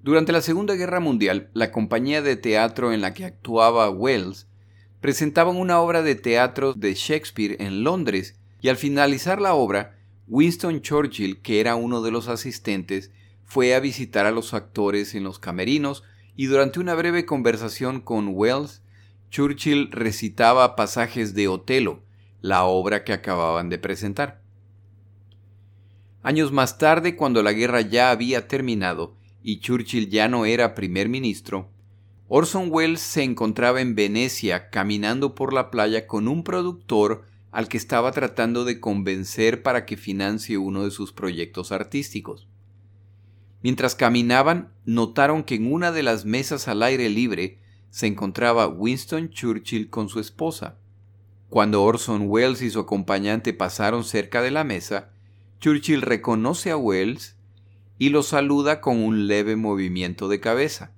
Durante 0.08 0.32
la 0.32 0.40
Segunda 0.40 0.76
Guerra 0.76 1.02
Mundial, 1.02 1.50
la 1.52 1.70
compañía 1.70 2.22
de 2.22 2.38
teatro 2.38 2.94
en 2.94 3.02
la 3.02 3.14
que 3.14 3.26
actuaba 3.26 3.90
Wells 3.90 4.48
presentaba 5.02 5.52
una 5.52 5.82
obra 5.82 6.02
de 6.02 6.16
teatro 6.16 6.74
de 6.74 6.94
Shakespeare 6.94 7.58
en 7.60 7.84
Londres 7.84 8.40
y 8.62 8.70
al 8.70 8.78
finalizar 8.78 9.42
la 9.42 9.54
obra, 9.54 9.98
Winston 10.30 10.80
Churchill, 10.80 11.42
que 11.42 11.60
era 11.60 11.76
uno 11.76 12.02
de 12.02 12.12
los 12.12 12.30
asistentes, 12.30 13.12
fue 13.44 13.76
a 13.76 13.82
visitar 13.82 14.26
a 14.26 14.32
los 14.32 14.54
actores 14.54 15.14
en 15.14 15.26
los 15.26 15.40
camerinos 15.40 16.06
y 16.38 16.46
durante 16.46 16.80
una 16.80 16.96
breve 16.96 17.26
conversación 17.26 18.00
con 18.00 18.30
Wells, 18.30 18.82
Churchill 19.30 19.92
recitaba 19.92 20.78
pasajes 20.78 21.34
de 21.34 21.50
Otelo, 21.50 22.02
la 22.40 22.64
obra 22.64 23.04
que 23.04 23.12
acababan 23.12 23.68
de 23.68 23.78
presentar. 23.78 24.40
Años 26.24 26.54
más 26.54 26.78
tarde, 26.78 27.18
cuando 27.18 27.44
la 27.44 27.52
guerra 27.52 27.82
ya 27.82 28.10
había 28.10 28.48
terminado, 28.48 29.17
y 29.48 29.62
Churchill 29.62 30.10
ya 30.10 30.28
no 30.28 30.46
era 30.46 30.76
primer 30.76 31.08
ministro, 31.08 31.70
Orson 32.28 32.68
Welles 32.70 33.00
se 33.00 33.24
encontraba 33.24 33.80
en 33.80 33.96
Venecia 33.96 34.70
caminando 34.70 35.36
por 35.36 35.54
la 35.54 35.72
playa 35.72 36.06
con 36.06 36.28
un 36.28 36.44
productor 36.44 37.24
al 37.52 37.70
que 37.70 37.78
estaba 37.78 38.12
tratando 38.12 38.66
de 38.66 38.82
convencer 38.82 39.64
para 39.64 39.86
que 39.86 39.96
financie 39.96 40.58
uno 40.58 40.84
de 40.84 40.92
sus 40.92 41.14
proyectos 41.14 41.72
artísticos. 41.72 42.50
Mientras 43.62 43.96
caminaban, 43.96 44.74
notaron 44.84 45.46
que 45.46 45.56
en 45.56 45.72
una 45.72 45.94
de 45.94 46.04
las 46.04 46.26
mesas 46.26 46.68
al 46.68 46.84
aire 46.84 47.08
libre 47.08 47.62
se 47.90 48.08
encontraba 48.08 48.68
Winston 48.68 49.30
Churchill 49.30 49.90
con 49.90 50.10
su 50.10 50.20
esposa. 50.20 50.78
Cuando 51.50 51.86
Orson 51.86 52.24
Welles 52.28 52.62
y 52.62 52.70
su 52.70 52.82
acompañante 52.82 53.54
pasaron 53.54 54.04
cerca 54.04 54.42
de 54.42 54.52
la 54.52 54.66
mesa, 54.66 55.14
Churchill 55.62 56.02
reconoce 56.02 56.70
a 56.70 56.76
Welles 56.76 57.37
y 57.98 58.10
lo 58.10 58.24
saluda 58.24 58.82
con 58.82 59.04
un 59.04 59.28
leve 59.28 59.56
movimiento 59.56 60.28
de 60.28 60.40
cabeza. 60.40 60.92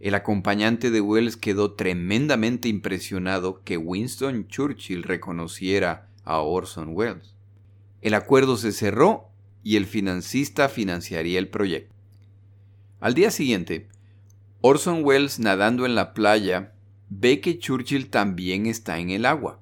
El 0.00 0.14
acompañante 0.14 0.90
de 0.90 1.00
Wells 1.00 1.36
quedó 1.36 1.72
tremendamente 1.72 2.68
impresionado 2.68 3.62
que 3.64 3.76
Winston 3.78 4.46
Churchill 4.46 5.02
reconociera 5.02 6.08
a 6.24 6.40
Orson 6.40 6.90
Welles. 6.92 7.34
El 8.02 8.14
acuerdo 8.14 8.56
se 8.56 8.72
cerró 8.72 9.30
y 9.62 9.76
el 9.76 9.86
financista 9.86 10.68
financiaría 10.68 11.38
el 11.38 11.48
proyecto. 11.48 11.94
Al 13.00 13.14
día 13.14 13.30
siguiente, 13.30 13.88
Orson 14.60 15.04
Welles 15.04 15.38
nadando 15.38 15.86
en 15.86 15.94
la 15.94 16.12
playa 16.12 16.72
ve 17.08 17.40
que 17.40 17.58
Churchill 17.58 18.10
también 18.10 18.66
está 18.66 18.98
en 18.98 19.10
el 19.10 19.24
agua. 19.24 19.60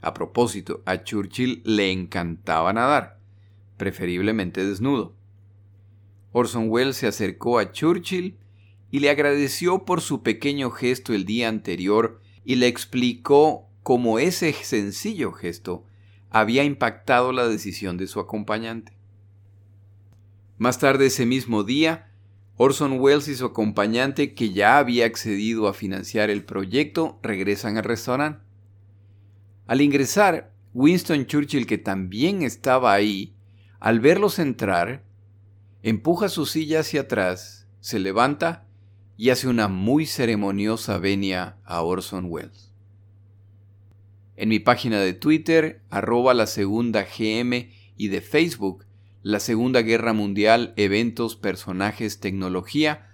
A 0.00 0.14
propósito, 0.14 0.82
a 0.84 1.04
Churchill 1.04 1.62
le 1.64 1.92
encantaba 1.92 2.72
nadar, 2.72 3.20
preferiblemente 3.76 4.66
desnudo. 4.66 5.14
Orson 6.32 6.68
Welles 6.68 6.96
se 6.96 7.06
acercó 7.06 7.58
a 7.58 7.72
Churchill 7.72 8.38
y 8.90 9.00
le 9.00 9.10
agradeció 9.10 9.84
por 9.84 10.00
su 10.00 10.22
pequeño 10.22 10.70
gesto 10.70 11.14
el 11.14 11.24
día 11.24 11.48
anterior 11.48 12.20
y 12.44 12.56
le 12.56 12.66
explicó 12.66 13.68
cómo 13.82 14.18
ese 14.18 14.52
sencillo 14.52 15.32
gesto 15.32 15.84
había 16.30 16.64
impactado 16.64 17.32
la 17.32 17.46
decisión 17.46 17.96
de 17.96 18.06
su 18.06 18.20
acompañante. 18.20 18.92
Más 20.58 20.78
tarde 20.78 21.06
ese 21.06 21.26
mismo 21.26 21.64
día, 21.64 22.08
Orson 22.56 23.00
Welles 23.00 23.28
y 23.28 23.34
su 23.34 23.46
acompañante, 23.46 24.34
que 24.34 24.52
ya 24.52 24.78
había 24.78 25.06
accedido 25.06 25.68
a 25.68 25.74
financiar 25.74 26.30
el 26.30 26.44
proyecto, 26.44 27.18
regresan 27.22 27.76
al 27.76 27.84
restaurante. 27.84 28.40
Al 29.66 29.80
ingresar, 29.80 30.52
Winston 30.74 31.26
Churchill, 31.26 31.66
que 31.66 31.78
también 31.78 32.42
estaba 32.42 32.92
ahí, 32.92 33.34
al 33.80 34.00
verlos 34.00 34.38
entrar, 34.38 35.02
empuja 35.82 36.28
su 36.28 36.46
silla 36.46 36.80
hacia 36.80 37.02
atrás, 37.02 37.66
se 37.80 37.98
levanta 37.98 38.66
y 39.16 39.30
hace 39.30 39.48
una 39.48 39.68
muy 39.68 40.06
ceremoniosa 40.06 40.98
venia 40.98 41.56
a 41.64 41.82
Orson 41.82 42.26
Welles. 42.28 42.72
En 44.36 44.48
mi 44.48 44.58
página 44.58 45.00
de 45.00 45.12
Twitter, 45.12 45.82
arroba 45.90 46.34
la 46.34 46.46
segunda 46.46 47.04
GM 47.04 47.70
y 47.96 48.08
de 48.08 48.20
Facebook, 48.20 48.86
la 49.22 49.38
Segunda 49.38 49.82
Guerra 49.82 50.12
Mundial, 50.12 50.72
eventos, 50.76 51.36
personajes, 51.36 52.18
tecnología, 52.18 53.08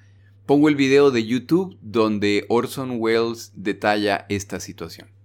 pongo 0.46 0.70
el 0.70 0.76
video 0.76 1.10
de 1.10 1.26
YouTube 1.26 1.76
donde 1.82 2.46
Orson 2.48 2.96
Welles 2.98 3.52
detalla 3.54 4.24
esta 4.30 4.60
situación. 4.60 5.17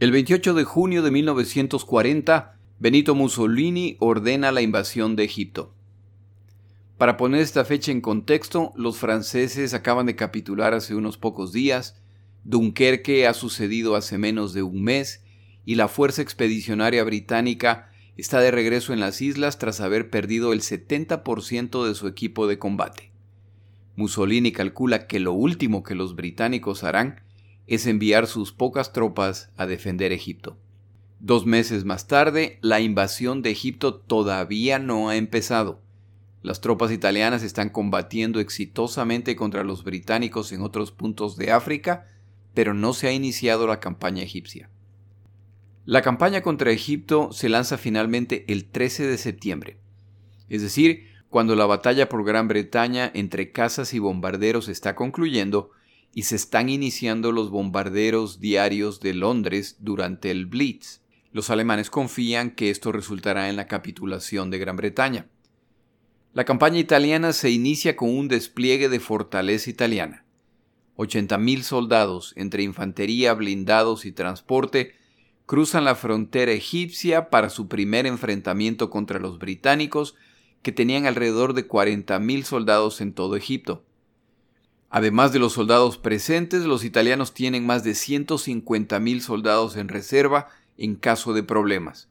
El 0.00 0.12
28 0.12 0.54
de 0.54 0.62
junio 0.62 1.02
de 1.02 1.10
1940, 1.10 2.56
Benito 2.78 3.16
Mussolini 3.16 3.96
ordena 3.98 4.52
la 4.52 4.62
invasión 4.62 5.16
de 5.16 5.24
Egipto. 5.24 5.74
Para 6.98 7.16
poner 7.16 7.40
esta 7.40 7.64
fecha 7.64 7.90
en 7.90 8.00
contexto, 8.00 8.72
los 8.76 8.98
franceses 8.98 9.74
acaban 9.74 10.06
de 10.06 10.14
capitular 10.14 10.72
hace 10.72 10.94
unos 10.94 11.18
pocos 11.18 11.52
días, 11.52 12.00
Dunkerque 12.44 13.26
ha 13.26 13.34
sucedido 13.34 13.96
hace 13.96 14.18
menos 14.18 14.52
de 14.52 14.62
un 14.62 14.84
mes 14.84 15.24
y 15.64 15.74
la 15.74 15.88
Fuerza 15.88 16.22
Expedicionaria 16.22 17.02
Británica 17.02 17.90
está 18.16 18.40
de 18.40 18.52
regreso 18.52 18.92
en 18.92 19.00
las 19.00 19.20
islas 19.20 19.58
tras 19.58 19.80
haber 19.80 20.10
perdido 20.10 20.52
el 20.52 20.60
70% 20.60 21.84
de 21.84 21.96
su 21.96 22.06
equipo 22.06 22.46
de 22.46 22.56
combate. 22.60 23.10
Mussolini 23.96 24.52
calcula 24.52 25.08
que 25.08 25.18
lo 25.18 25.32
último 25.32 25.82
que 25.82 25.96
los 25.96 26.14
británicos 26.14 26.84
harán 26.84 27.22
es 27.68 27.86
enviar 27.86 28.26
sus 28.26 28.52
pocas 28.52 28.92
tropas 28.92 29.50
a 29.56 29.66
defender 29.66 30.10
Egipto. 30.10 30.56
Dos 31.20 31.46
meses 31.46 31.84
más 31.84 32.06
tarde, 32.06 32.58
la 32.62 32.80
invasión 32.80 33.42
de 33.42 33.50
Egipto 33.50 33.94
todavía 33.94 34.78
no 34.78 35.08
ha 35.08 35.16
empezado. 35.16 35.80
Las 36.42 36.60
tropas 36.60 36.90
italianas 36.90 37.42
están 37.42 37.68
combatiendo 37.68 38.40
exitosamente 38.40 39.36
contra 39.36 39.64
los 39.64 39.84
británicos 39.84 40.50
en 40.52 40.62
otros 40.62 40.92
puntos 40.92 41.36
de 41.36 41.52
África, 41.52 42.06
pero 42.54 42.72
no 42.72 42.94
se 42.94 43.08
ha 43.08 43.12
iniciado 43.12 43.66
la 43.66 43.80
campaña 43.80 44.22
egipcia. 44.22 44.70
La 45.84 46.02
campaña 46.02 46.40
contra 46.42 46.70
Egipto 46.70 47.32
se 47.32 47.48
lanza 47.48 47.76
finalmente 47.76 48.44
el 48.48 48.66
13 48.66 49.06
de 49.06 49.18
septiembre, 49.18 49.78
es 50.48 50.62
decir, 50.62 51.06
cuando 51.28 51.54
la 51.54 51.66
batalla 51.66 52.08
por 52.08 52.24
Gran 52.24 52.48
Bretaña 52.48 53.10
entre 53.14 53.52
cazas 53.52 53.92
y 53.92 53.98
bombarderos 53.98 54.68
está 54.68 54.94
concluyendo 54.94 55.70
y 56.14 56.22
se 56.22 56.36
están 56.36 56.68
iniciando 56.68 57.32
los 57.32 57.50
bombarderos 57.50 58.40
diarios 58.40 59.00
de 59.00 59.14
Londres 59.14 59.76
durante 59.80 60.30
el 60.30 60.46
Blitz. 60.46 61.00
Los 61.32 61.50
alemanes 61.50 61.90
confían 61.90 62.50
que 62.50 62.70
esto 62.70 62.92
resultará 62.92 63.48
en 63.48 63.56
la 63.56 63.68
capitulación 63.68 64.50
de 64.50 64.58
Gran 64.58 64.76
Bretaña. 64.76 65.28
La 66.32 66.44
campaña 66.44 66.78
italiana 66.78 67.32
se 67.32 67.50
inicia 67.50 67.96
con 67.96 68.16
un 68.16 68.28
despliegue 68.28 68.88
de 68.88 69.00
fortaleza 69.00 69.70
italiana. 69.70 70.24
80.000 70.96 71.62
soldados, 71.62 72.32
entre 72.36 72.62
infantería, 72.62 73.32
blindados 73.34 74.04
y 74.04 74.12
transporte, 74.12 74.94
cruzan 75.46 75.84
la 75.84 75.94
frontera 75.94 76.52
egipcia 76.52 77.30
para 77.30 77.50
su 77.50 77.68
primer 77.68 78.06
enfrentamiento 78.06 78.90
contra 78.90 79.18
los 79.18 79.38
británicos, 79.38 80.14
que 80.62 80.72
tenían 80.72 81.06
alrededor 81.06 81.54
de 81.54 81.66
40.000 81.66 82.42
soldados 82.42 83.00
en 83.00 83.12
todo 83.12 83.36
Egipto. 83.36 83.84
Además 84.90 85.32
de 85.32 85.38
los 85.38 85.52
soldados 85.52 85.98
presentes, 85.98 86.64
los 86.64 86.84
italianos 86.84 87.34
tienen 87.34 87.66
más 87.66 87.84
de 87.84 87.92
150.000 87.92 89.20
soldados 89.20 89.76
en 89.76 89.88
reserva 89.88 90.48
en 90.78 90.96
caso 90.96 91.34
de 91.34 91.42
problemas. 91.42 92.08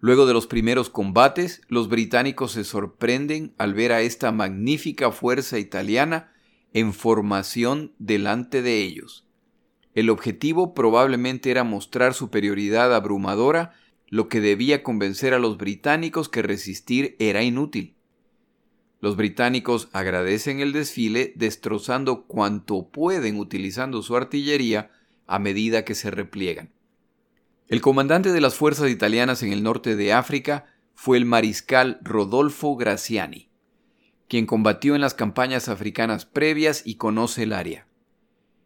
Luego 0.00 0.26
de 0.26 0.32
los 0.32 0.46
primeros 0.46 0.90
combates, 0.90 1.60
los 1.68 1.88
británicos 1.88 2.52
se 2.52 2.64
sorprenden 2.64 3.52
al 3.58 3.74
ver 3.74 3.92
a 3.92 4.00
esta 4.00 4.30
magnífica 4.32 5.10
fuerza 5.10 5.58
italiana 5.58 6.32
en 6.72 6.94
formación 6.94 7.92
delante 7.98 8.62
de 8.62 8.82
ellos. 8.82 9.26
El 9.94 10.10
objetivo 10.10 10.74
probablemente 10.74 11.50
era 11.50 11.64
mostrar 11.64 12.14
superioridad 12.14 12.94
abrumadora, 12.94 13.74
lo 14.06 14.28
que 14.28 14.40
debía 14.40 14.82
convencer 14.82 15.34
a 15.34 15.38
los 15.38 15.58
británicos 15.58 16.28
que 16.28 16.42
resistir 16.42 17.16
era 17.18 17.42
inútil. 17.42 17.97
Los 19.00 19.16
británicos 19.16 19.88
agradecen 19.92 20.60
el 20.60 20.72
desfile 20.72 21.32
destrozando 21.36 22.24
cuanto 22.26 22.88
pueden 22.88 23.38
utilizando 23.38 24.02
su 24.02 24.16
artillería 24.16 24.90
a 25.26 25.38
medida 25.38 25.84
que 25.84 25.94
se 25.94 26.10
repliegan. 26.10 26.70
El 27.68 27.80
comandante 27.80 28.32
de 28.32 28.40
las 28.40 28.54
fuerzas 28.54 28.90
italianas 28.90 29.42
en 29.42 29.52
el 29.52 29.62
norte 29.62 29.94
de 29.94 30.12
África 30.12 30.66
fue 30.94 31.16
el 31.16 31.26
mariscal 31.26 32.00
Rodolfo 32.02 32.74
Graziani, 32.76 33.48
quien 34.26 34.46
combatió 34.46 34.94
en 34.94 35.00
las 35.00 35.14
campañas 35.14 35.68
africanas 35.68 36.24
previas 36.24 36.82
y 36.84 36.96
conoce 36.96 37.44
el 37.44 37.52
área. 37.52 37.86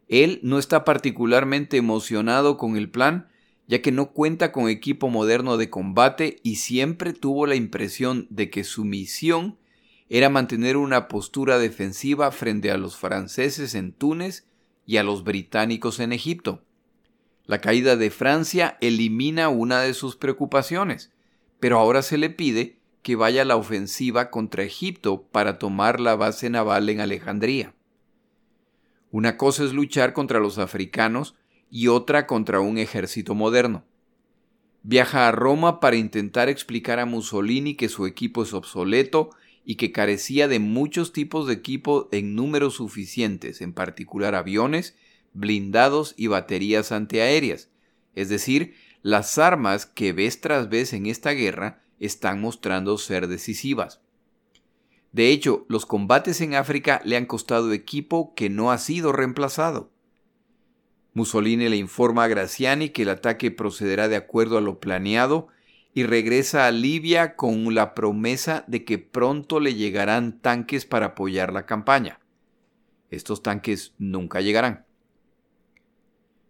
Él 0.07 0.39
no 0.41 0.57
está 0.57 0.83
particularmente 0.83 1.77
emocionado 1.77 2.57
con 2.57 2.75
el 2.75 2.89
plan, 2.89 3.27
ya 3.67 3.81
que 3.81 3.91
no 3.91 4.11
cuenta 4.11 4.51
con 4.51 4.67
equipo 4.67 5.09
moderno 5.09 5.57
de 5.57 5.69
combate 5.69 6.39
y 6.43 6.55
siempre 6.55 7.13
tuvo 7.13 7.45
la 7.45 7.55
impresión 7.55 8.27
de 8.29 8.49
que 8.49 8.63
su 8.63 8.83
misión 8.83 9.57
era 10.13 10.29
mantener 10.29 10.77
una 10.77 11.07
postura 11.07 11.57
defensiva 11.57 12.29
frente 12.29 12.69
a 12.69 12.77
los 12.77 12.95
franceses 12.97 13.73
en 13.73 13.93
Túnez 13.93 14.45
y 14.85 14.97
a 14.97 15.03
los 15.03 15.23
británicos 15.23 15.99
en 15.99 16.13
Egipto. 16.13 16.61
La 17.47 17.61
caída 17.61 17.95
de 17.95 18.11
Francia 18.11 18.77
elimina 18.79 19.49
una 19.49 19.81
de 19.81 19.95
sus 19.95 20.15
preocupaciones, 20.15 21.11
pero 21.59 21.79
ahora 21.79 22.03
se 22.03 22.19
le 22.19 22.29
pide 22.29 22.77
que 23.01 23.15
vaya 23.15 23.41
a 23.41 23.45
la 23.45 23.55
ofensiva 23.55 24.29
contra 24.29 24.61
Egipto 24.61 25.23
para 25.23 25.57
tomar 25.57 25.99
la 25.99 26.15
base 26.15 26.47
naval 26.51 26.89
en 26.89 26.99
Alejandría. 26.99 27.73
Una 29.09 29.35
cosa 29.35 29.63
es 29.63 29.73
luchar 29.73 30.13
contra 30.13 30.39
los 30.39 30.59
africanos 30.59 31.33
y 31.71 31.87
otra 31.87 32.27
contra 32.27 32.59
un 32.59 32.77
ejército 32.77 33.33
moderno. 33.33 33.83
Viaja 34.83 35.27
a 35.27 35.31
Roma 35.31 35.79
para 35.79 35.95
intentar 35.95 36.49
explicar 36.49 36.99
a 36.99 37.07
Mussolini 37.07 37.73
que 37.73 37.89
su 37.89 38.05
equipo 38.05 38.43
es 38.43 38.53
obsoleto 38.53 39.31
y 39.65 39.75
que 39.75 39.91
carecía 39.91 40.47
de 40.47 40.59
muchos 40.59 41.13
tipos 41.13 41.47
de 41.47 41.53
equipo 41.53 42.09
en 42.11 42.35
números 42.35 42.75
suficientes, 42.75 43.61
en 43.61 43.73
particular 43.73 44.35
aviones, 44.35 44.95
blindados 45.33 46.13
y 46.17 46.27
baterías 46.27 46.91
antiaéreas. 46.91 47.69
Es 48.15 48.29
decir, 48.29 48.75
las 49.01 49.37
armas 49.37 49.85
que 49.85 50.13
vez 50.13 50.41
tras 50.41 50.69
vez 50.69 50.93
en 50.93 51.05
esta 51.05 51.31
guerra 51.31 51.81
están 51.99 52.41
mostrando 52.41 52.97
ser 52.97 53.27
decisivas. 53.27 54.01
De 55.11 55.29
hecho, 55.29 55.65
los 55.69 55.85
combates 55.85 56.41
en 56.41 56.55
África 56.55 57.01
le 57.05 57.17
han 57.17 57.25
costado 57.25 57.71
equipo 57.71 58.33
que 58.35 58.49
no 58.49 58.71
ha 58.71 58.77
sido 58.77 59.11
reemplazado. 59.11 59.91
Mussolini 61.13 61.69
le 61.69 61.77
informa 61.77 62.23
a 62.23 62.27
Graziani 62.27 62.89
que 62.89 63.03
el 63.03 63.09
ataque 63.09 63.51
procederá 63.51 64.07
de 64.07 64.15
acuerdo 64.15 64.57
a 64.57 64.61
lo 64.61 64.79
planeado 64.79 65.47
y 65.93 66.03
regresa 66.03 66.65
a 66.65 66.71
Libia 66.71 67.35
con 67.35 67.73
la 67.75 67.93
promesa 67.93 68.63
de 68.67 68.83
que 68.83 68.97
pronto 68.97 69.59
le 69.59 69.75
llegarán 69.75 70.39
tanques 70.39 70.85
para 70.85 71.07
apoyar 71.07 71.53
la 71.53 71.65
campaña. 71.65 72.19
Estos 73.11 73.43
tanques 73.43 73.93
nunca 73.99 74.41
llegarán. 74.41 74.85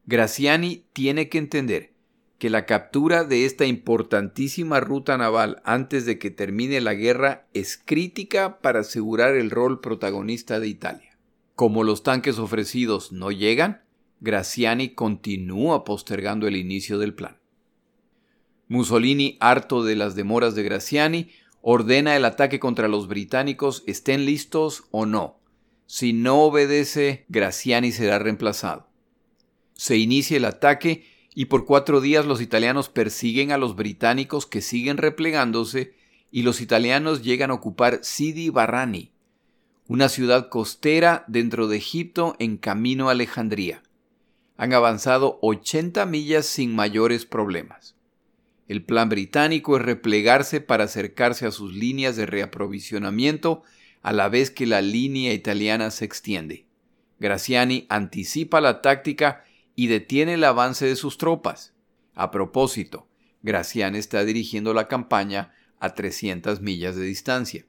Graziani 0.06 0.86
tiene 0.94 1.30
que 1.30 1.38
entender 1.38 1.94
que 2.38 2.50
la 2.50 2.66
captura 2.66 3.24
de 3.24 3.46
esta 3.46 3.66
importantísima 3.66 4.80
ruta 4.80 5.18
naval 5.18 5.62
antes 5.64 6.06
de 6.06 6.20
que 6.20 6.30
termine 6.30 6.82
la 6.82 6.94
guerra 6.94 7.48
es 7.54 7.78
crítica 7.78 8.60
para 8.60 8.82
asegurar 8.82 9.36
el 9.36 9.50
rol 9.50 9.80
protagonista 9.80 10.60
de 10.60 10.68
Italia. 10.68 11.18
Como 11.56 11.84
los 11.84 12.04
tanques 12.04 12.40
ofrecidos 12.40 13.12
no 13.12 13.32
llegan, 13.32 13.84
Graziani 14.20 14.90
continúa 14.90 15.84
postergando 15.84 16.48
el 16.48 16.56
inicio 16.56 16.98
del 16.98 17.14
plan. 17.14 17.43
Mussolini, 18.74 19.38
harto 19.40 19.84
de 19.84 19.96
las 19.96 20.16
demoras 20.16 20.56
de 20.56 20.64
Graziani, 20.64 21.30
ordena 21.62 22.16
el 22.16 22.26
ataque 22.26 22.60
contra 22.60 22.88
los 22.88 23.08
británicos, 23.08 23.84
estén 23.86 24.26
listos 24.26 24.86
o 24.90 25.06
no. 25.06 25.40
Si 25.86 26.12
no 26.12 26.42
obedece, 26.42 27.26
Graziani 27.30 27.92
será 27.92 28.18
reemplazado. 28.18 28.88
Se 29.74 29.98
inicia 29.98 30.38
el 30.38 30.46
ataque 30.46 31.06
y 31.36 31.46
por 31.46 31.68
cuatro 31.68 32.02
días 32.02 32.26
los 32.26 32.42
italianos 32.42 32.90
persiguen 32.90 33.52
a 33.52 33.60
los 33.60 33.76
británicos 33.76 34.48
que 34.48 34.62
siguen 34.62 34.98
replegándose 34.98 35.94
y 36.32 36.42
los 36.42 36.60
italianos 36.60 37.22
llegan 37.22 37.52
a 37.52 37.54
ocupar 37.54 38.00
Sidi 38.02 38.50
Barrani, 38.50 39.12
una 39.88 40.10
ciudad 40.10 40.50
costera 40.50 41.26
dentro 41.28 41.68
de 41.68 41.78
Egipto 41.78 42.36
en 42.40 42.58
camino 42.58 43.10
a 43.10 43.12
Alejandría. 43.12 43.84
Han 44.58 44.74
avanzado 44.74 45.38
80 45.44 46.08
millas 46.08 46.48
sin 46.48 46.74
mayores 46.74 47.28
problemas. 47.28 47.94
El 48.68 48.84
plan 48.84 49.10
británico 49.10 49.76
es 49.78 49.84
replegarse 49.84 50.62
para 50.62 50.86
acercarse 50.86 51.46
a 51.46 51.52
sus 51.52 51.74
líneas 51.74 52.16
de 52.16 52.26
reaprovisionamiento 52.26 53.64
a 54.02 54.14
la 54.14 54.30
vez 54.30 54.52
que 54.52 54.66
la 54.66 54.82
línea 54.82 55.34
italiana 55.34 55.92
se 55.92 56.06
extiende. 56.06 56.66
Graziani 57.20 57.86
anticipa 57.90 58.62
la 58.62 58.82
táctica 58.82 59.44
y 59.76 59.88
detiene 59.88 60.36
el 60.36 60.44
avance 60.44 60.86
de 60.86 60.96
sus 60.96 61.18
tropas. 61.18 61.74
A 62.14 62.32
propósito, 62.32 63.08
Graziani 63.42 63.98
está 63.98 64.24
dirigiendo 64.24 64.74
la 64.74 64.88
campaña 64.88 65.54
a 65.80 65.94
300 65.94 66.62
millas 66.62 66.96
de 66.96 67.04
distancia. 67.04 67.66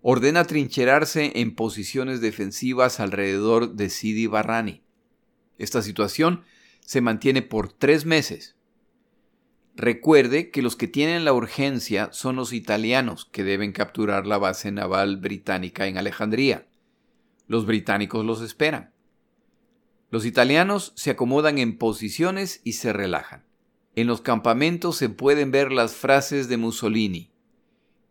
Ordena 0.00 0.44
trincherarse 0.44 1.32
en 1.34 1.54
posiciones 1.54 2.20
defensivas 2.20 3.00
alrededor 3.00 3.74
de 3.74 3.90
Sidi 3.90 4.26
Barrani. 4.26 4.82
Esta 5.58 5.82
situación 5.82 6.44
se 6.80 7.00
mantiene 7.00 7.42
por 7.42 7.72
tres 7.72 8.04
meses 8.04 8.54
Recuerde 9.76 10.50
que 10.50 10.62
los 10.62 10.76
que 10.76 10.86
tienen 10.86 11.24
la 11.24 11.32
urgencia 11.32 12.08
son 12.12 12.36
los 12.36 12.52
italianos 12.52 13.24
que 13.24 13.42
deben 13.42 13.72
capturar 13.72 14.24
la 14.26 14.38
base 14.38 14.70
naval 14.70 15.16
británica 15.16 15.88
en 15.88 15.98
Alejandría. 15.98 16.68
Los 17.48 17.66
británicos 17.66 18.24
los 18.24 18.40
esperan. 18.40 18.92
Los 20.10 20.26
italianos 20.26 20.92
se 20.94 21.10
acomodan 21.10 21.58
en 21.58 21.76
posiciones 21.76 22.60
y 22.62 22.74
se 22.74 22.92
relajan. 22.92 23.44
En 23.96 24.06
los 24.06 24.20
campamentos 24.20 24.96
se 24.96 25.08
pueden 25.08 25.50
ver 25.50 25.72
las 25.72 25.94
frases 25.94 26.48
de 26.48 26.56
Mussolini. 26.56 27.32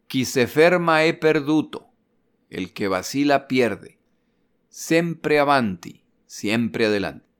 Chi 0.08 0.26
se 0.26 0.48
ferma 0.48 1.06
è 1.06 1.14
perduto. 1.14 1.92
El 2.50 2.74
que 2.74 2.90
vacila 2.90 3.48
pierde. 3.48 4.00
Sempre 4.68 5.40
avanti. 5.40 6.04
Siempre 6.26 6.88
adelante. 6.88 7.33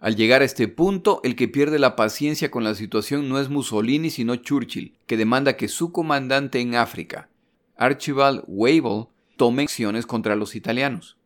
Al 0.00 0.14
llegar 0.14 0.42
a 0.42 0.44
este 0.44 0.68
punto, 0.68 1.20
el 1.24 1.34
que 1.34 1.48
pierde 1.48 1.80
la 1.80 1.96
paciencia 1.96 2.52
con 2.52 2.62
la 2.62 2.76
situación 2.76 3.28
no 3.28 3.40
es 3.40 3.48
Mussolini 3.48 4.10
sino 4.10 4.36
Churchill, 4.36 4.96
que 5.06 5.16
demanda 5.16 5.56
que 5.56 5.66
su 5.66 5.90
comandante 5.90 6.60
en 6.60 6.76
África, 6.76 7.28
Archibald 7.76 8.44
Wavell, 8.46 9.06
tome 9.36 9.64
acciones 9.64 10.06
contra 10.06 10.36
los 10.36 10.54
italianos. 10.54 11.16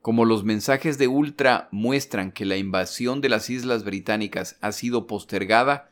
Como 0.00 0.24
los 0.24 0.44
mensajes 0.44 0.96
de 0.96 1.08
Ultra 1.08 1.68
muestran 1.72 2.32
que 2.32 2.46
la 2.46 2.56
invasión 2.56 3.20
de 3.20 3.28
las 3.28 3.50
islas 3.50 3.84
británicas 3.84 4.56
ha 4.62 4.72
sido 4.72 5.06
postergada, 5.06 5.90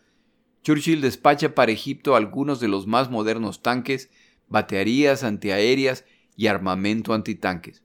Churchill 0.62 1.03
despacha 1.03 1.55
para 1.55 1.73
Egipto 1.73 2.16
algunos 2.16 2.59
de 2.59 2.68
los 2.68 2.87
más 2.87 3.11
modernos 3.11 3.62
tanques, 3.62 4.11
baterías 4.49 5.25
antiaéreas 5.25 6.07
y 6.37 6.47
armamento 6.47 7.12
antitanques. 7.12 7.83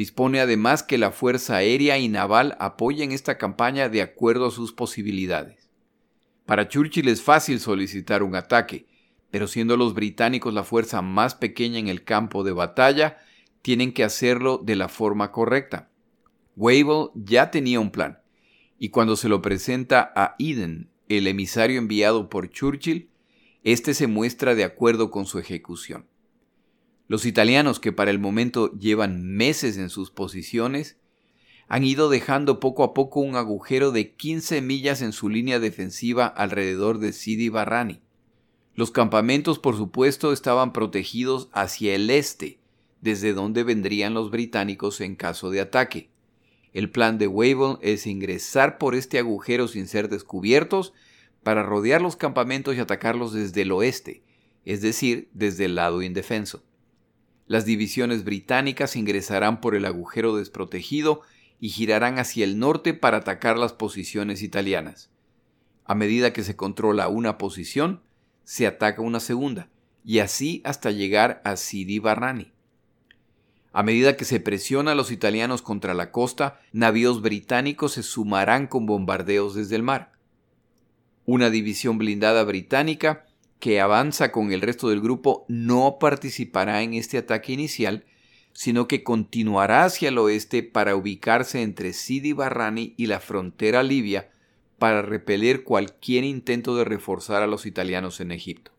Dispone 0.00 0.40
además 0.40 0.82
que 0.82 0.96
la 0.96 1.10
Fuerza 1.10 1.56
Aérea 1.56 1.98
y 1.98 2.08
Naval 2.08 2.56
apoyen 2.58 3.12
esta 3.12 3.36
campaña 3.36 3.90
de 3.90 4.00
acuerdo 4.00 4.46
a 4.46 4.50
sus 4.50 4.72
posibilidades. 4.72 5.68
Para 6.46 6.68
Churchill 6.68 7.06
es 7.08 7.20
fácil 7.20 7.60
solicitar 7.60 8.22
un 8.22 8.34
ataque, 8.34 8.86
pero 9.30 9.46
siendo 9.46 9.76
los 9.76 9.92
británicos 9.92 10.54
la 10.54 10.64
fuerza 10.64 11.02
más 11.02 11.34
pequeña 11.34 11.78
en 11.78 11.88
el 11.88 12.02
campo 12.02 12.44
de 12.44 12.52
batalla, 12.52 13.18
tienen 13.60 13.92
que 13.92 14.02
hacerlo 14.02 14.56
de 14.64 14.74
la 14.74 14.88
forma 14.88 15.32
correcta. 15.32 15.90
Wavell 16.56 17.10
ya 17.14 17.50
tenía 17.50 17.78
un 17.78 17.90
plan, 17.90 18.20
y 18.78 18.88
cuando 18.88 19.16
se 19.16 19.28
lo 19.28 19.42
presenta 19.42 20.14
a 20.16 20.34
Eden, 20.38 20.88
el 21.10 21.26
emisario 21.26 21.78
enviado 21.78 22.30
por 22.30 22.48
Churchill, 22.48 23.10
este 23.64 23.92
se 23.92 24.06
muestra 24.06 24.54
de 24.54 24.64
acuerdo 24.64 25.10
con 25.10 25.26
su 25.26 25.38
ejecución. 25.38 26.06
Los 27.10 27.26
italianos, 27.26 27.80
que 27.80 27.90
para 27.90 28.12
el 28.12 28.20
momento 28.20 28.70
llevan 28.78 29.24
meses 29.24 29.78
en 29.78 29.90
sus 29.90 30.12
posiciones, 30.12 30.96
han 31.66 31.82
ido 31.82 32.08
dejando 32.08 32.60
poco 32.60 32.84
a 32.84 32.94
poco 32.94 33.18
un 33.18 33.34
agujero 33.34 33.90
de 33.90 34.12
15 34.14 34.62
millas 34.62 35.02
en 35.02 35.10
su 35.10 35.28
línea 35.28 35.58
defensiva 35.58 36.28
alrededor 36.28 37.00
de 37.00 37.12
Sidi 37.12 37.48
Barrani. 37.48 38.00
Los 38.76 38.92
campamentos, 38.92 39.58
por 39.58 39.76
supuesto, 39.76 40.32
estaban 40.32 40.72
protegidos 40.72 41.48
hacia 41.52 41.96
el 41.96 42.10
este, 42.10 42.60
desde 43.00 43.32
donde 43.32 43.64
vendrían 43.64 44.14
los 44.14 44.30
británicos 44.30 45.00
en 45.00 45.16
caso 45.16 45.50
de 45.50 45.62
ataque. 45.62 46.10
El 46.72 46.90
plan 46.90 47.18
de 47.18 47.26
Wavell 47.26 47.78
es 47.82 48.06
ingresar 48.06 48.78
por 48.78 48.94
este 48.94 49.18
agujero 49.18 49.66
sin 49.66 49.88
ser 49.88 50.08
descubiertos 50.10 50.92
para 51.42 51.64
rodear 51.64 52.02
los 52.02 52.14
campamentos 52.14 52.76
y 52.76 52.78
atacarlos 52.78 53.32
desde 53.32 53.62
el 53.62 53.72
oeste, 53.72 54.22
es 54.64 54.80
decir, 54.80 55.28
desde 55.34 55.64
el 55.64 55.74
lado 55.74 56.02
indefenso. 56.02 56.62
Las 57.50 57.64
divisiones 57.64 58.22
británicas 58.22 58.94
ingresarán 58.94 59.60
por 59.60 59.74
el 59.74 59.84
agujero 59.84 60.36
desprotegido 60.36 61.22
y 61.58 61.70
girarán 61.70 62.20
hacia 62.20 62.44
el 62.44 62.60
norte 62.60 62.94
para 62.94 63.16
atacar 63.16 63.58
las 63.58 63.72
posiciones 63.72 64.42
italianas. 64.42 65.10
A 65.84 65.96
medida 65.96 66.32
que 66.32 66.44
se 66.44 66.54
controla 66.54 67.08
una 67.08 67.38
posición, 67.38 68.02
se 68.44 68.68
ataca 68.68 69.02
una 69.02 69.18
segunda, 69.18 69.68
y 70.04 70.20
así 70.20 70.62
hasta 70.64 70.92
llegar 70.92 71.42
a 71.44 71.56
Sidi 71.56 71.98
Barrani. 71.98 72.52
A 73.72 73.82
medida 73.82 74.16
que 74.16 74.24
se 74.24 74.38
presiona 74.38 74.92
a 74.92 74.94
los 74.94 75.10
italianos 75.10 75.60
contra 75.60 75.92
la 75.92 76.12
costa, 76.12 76.60
navíos 76.70 77.20
británicos 77.20 77.94
se 77.94 78.04
sumarán 78.04 78.68
con 78.68 78.86
bombardeos 78.86 79.56
desde 79.56 79.74
el 79.74 79.82
mar. 79.82 80.12
Una 81.26 81.50
división 81.50 81.98
blindada 81.98 82.44
británica 82.44 83.26
que 83.60 83.80
avanza 83.80 84.32
con 84.32 84.52
el 84.52 84.62
resto 84.62 84.88
del 84.88 85.00
grupo 85.00 85.44
no 85.48 85.98
participará 86.00 86.82
en 86.82 86.94
este 86.94 87.18
ataque 87.18 87.52
inicial, 87.52 88.04
sino 88.52 88.88
que 88.88 89.04
continuará 89.04 89.84
hacia 89.84 90.08
el 90.08 90.18
oeste 90.18 90.62
para 90.62 90.96
ubicarse 90.96 91.62
entre 91.62 91.92
Sidi 91.92 92.32
Barrani 92.32 92.94
y 92.96 93.06
la 93.06 93.20
frontera 93.20 93.82
libia 93.82 94.30
para 94.78 95.02
repeler 95.02 95.62
cualquier 95.62 96.24
intento 96.24 96.74
de 96.74 96.84
reforzar 96.84 97.42
a 97.42 97.46
los 97.46 97.66
italianos 97.66 98.20
en 98.20 98.32
Egipto. 98.32 98.72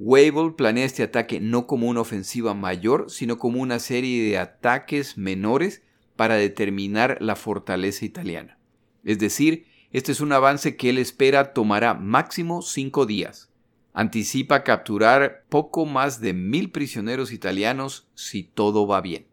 Wavell 0.00 0.54
planea 0.54 0.84
este 0.84 1.02
ataque 1.02 1.40
no 1.40 1.66
como 1.66 1.88
una 1.88 2.00
ofensiva 2.00 2.54
mayor, 2.54 3.10
sino 3.10 3.38
como 3.38 3.60
una 3.60 3.78
serie 3.78 4.28
de 4.28 4.38
ataques 4.38 5.16
menores 5.16 5.82
para 6.16 6.34
determinar 6.34 7.18
la 7.20 7.36
fortaleza 7.36 8.04
italiana. 8.04 8.58
Es 9.04 9.18
decir, 9.18 9.66
este 9.92 10.12
es 10.12 10.20
un 10.20 10.32
avance 10.32 10.76
que 10.76 10.90
él 10.90 10.98
espera 10.98 11.52
tomará 11.52 11.94
máximo 11.94 12.62
cinco 12.62 13.06
días. 13.06 13.47
Anticipa 13.92 14.62
capturar 14.64 15.44
poco 15.48 15.86
más 15.86 16.20
de 16.20 16.32
mil 16.32 16.70
prisioneros 16.70 17.32
italianos 17.32 18.08
si 18.14 18.44
todo 18.44 18.86
va 18.86 19.00
bien. 19.00 19.26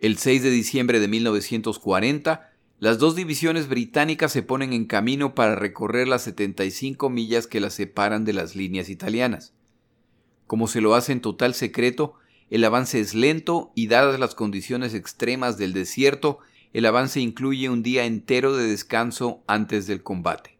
El 0.00 0.18
6 0.18 0.42
de 0.42 0.50
diciembre 0.50 1.00
de 1.00 1.08
1940, 1.08 2.52
las 2.78 2.98
dos 2.98 3.16
divisiones 3.16 3.68
británicas 3.68 4.32
se 4.32 4.42
ponen 4.42 4.72
en 4.72 4.84
camino 4.84 5.34
para 5.34 5.54
recorrer 5.54 6.06
las 6.08 6.22
75 6.22 7.08
millas 7.08 7.46
que 7.46 7.60
las 7.60 7.72
separan 7.72 8.24
de 8.24 8.34
las 8.34 8.56
líneas 8.56 8.90
italianas. 8.90 9.54
Como 10.46 10.68
se 10.68 10.82
lo 10.82 10.94
hace 10.94 11.12
en 11.12 11.22
total 11.22 11.54
secreto, 11.54 12.16
el 12.50 12.64
avance 12.64 13.00
es 13.00 13.14
lento 13.14 13.72
y 13.74 13.86
dadas 13.86 14.20
las 14.20 14.34
condiciones 14.34 14.92
extremas 14.92 15.56
del 15.56 15.72
desierto, 15.72 16.40
el 16.74 16.84
avance 16.86 17.20
incluye 17.20 17.70
un 17.70 17.82
día 17.82 18.04
entero 18.04 18.54
de 18.54 18.66
descanso 18.66 19.42
antes 19.46 19.86
del 19.86 20.02
combate. 20.02 20.53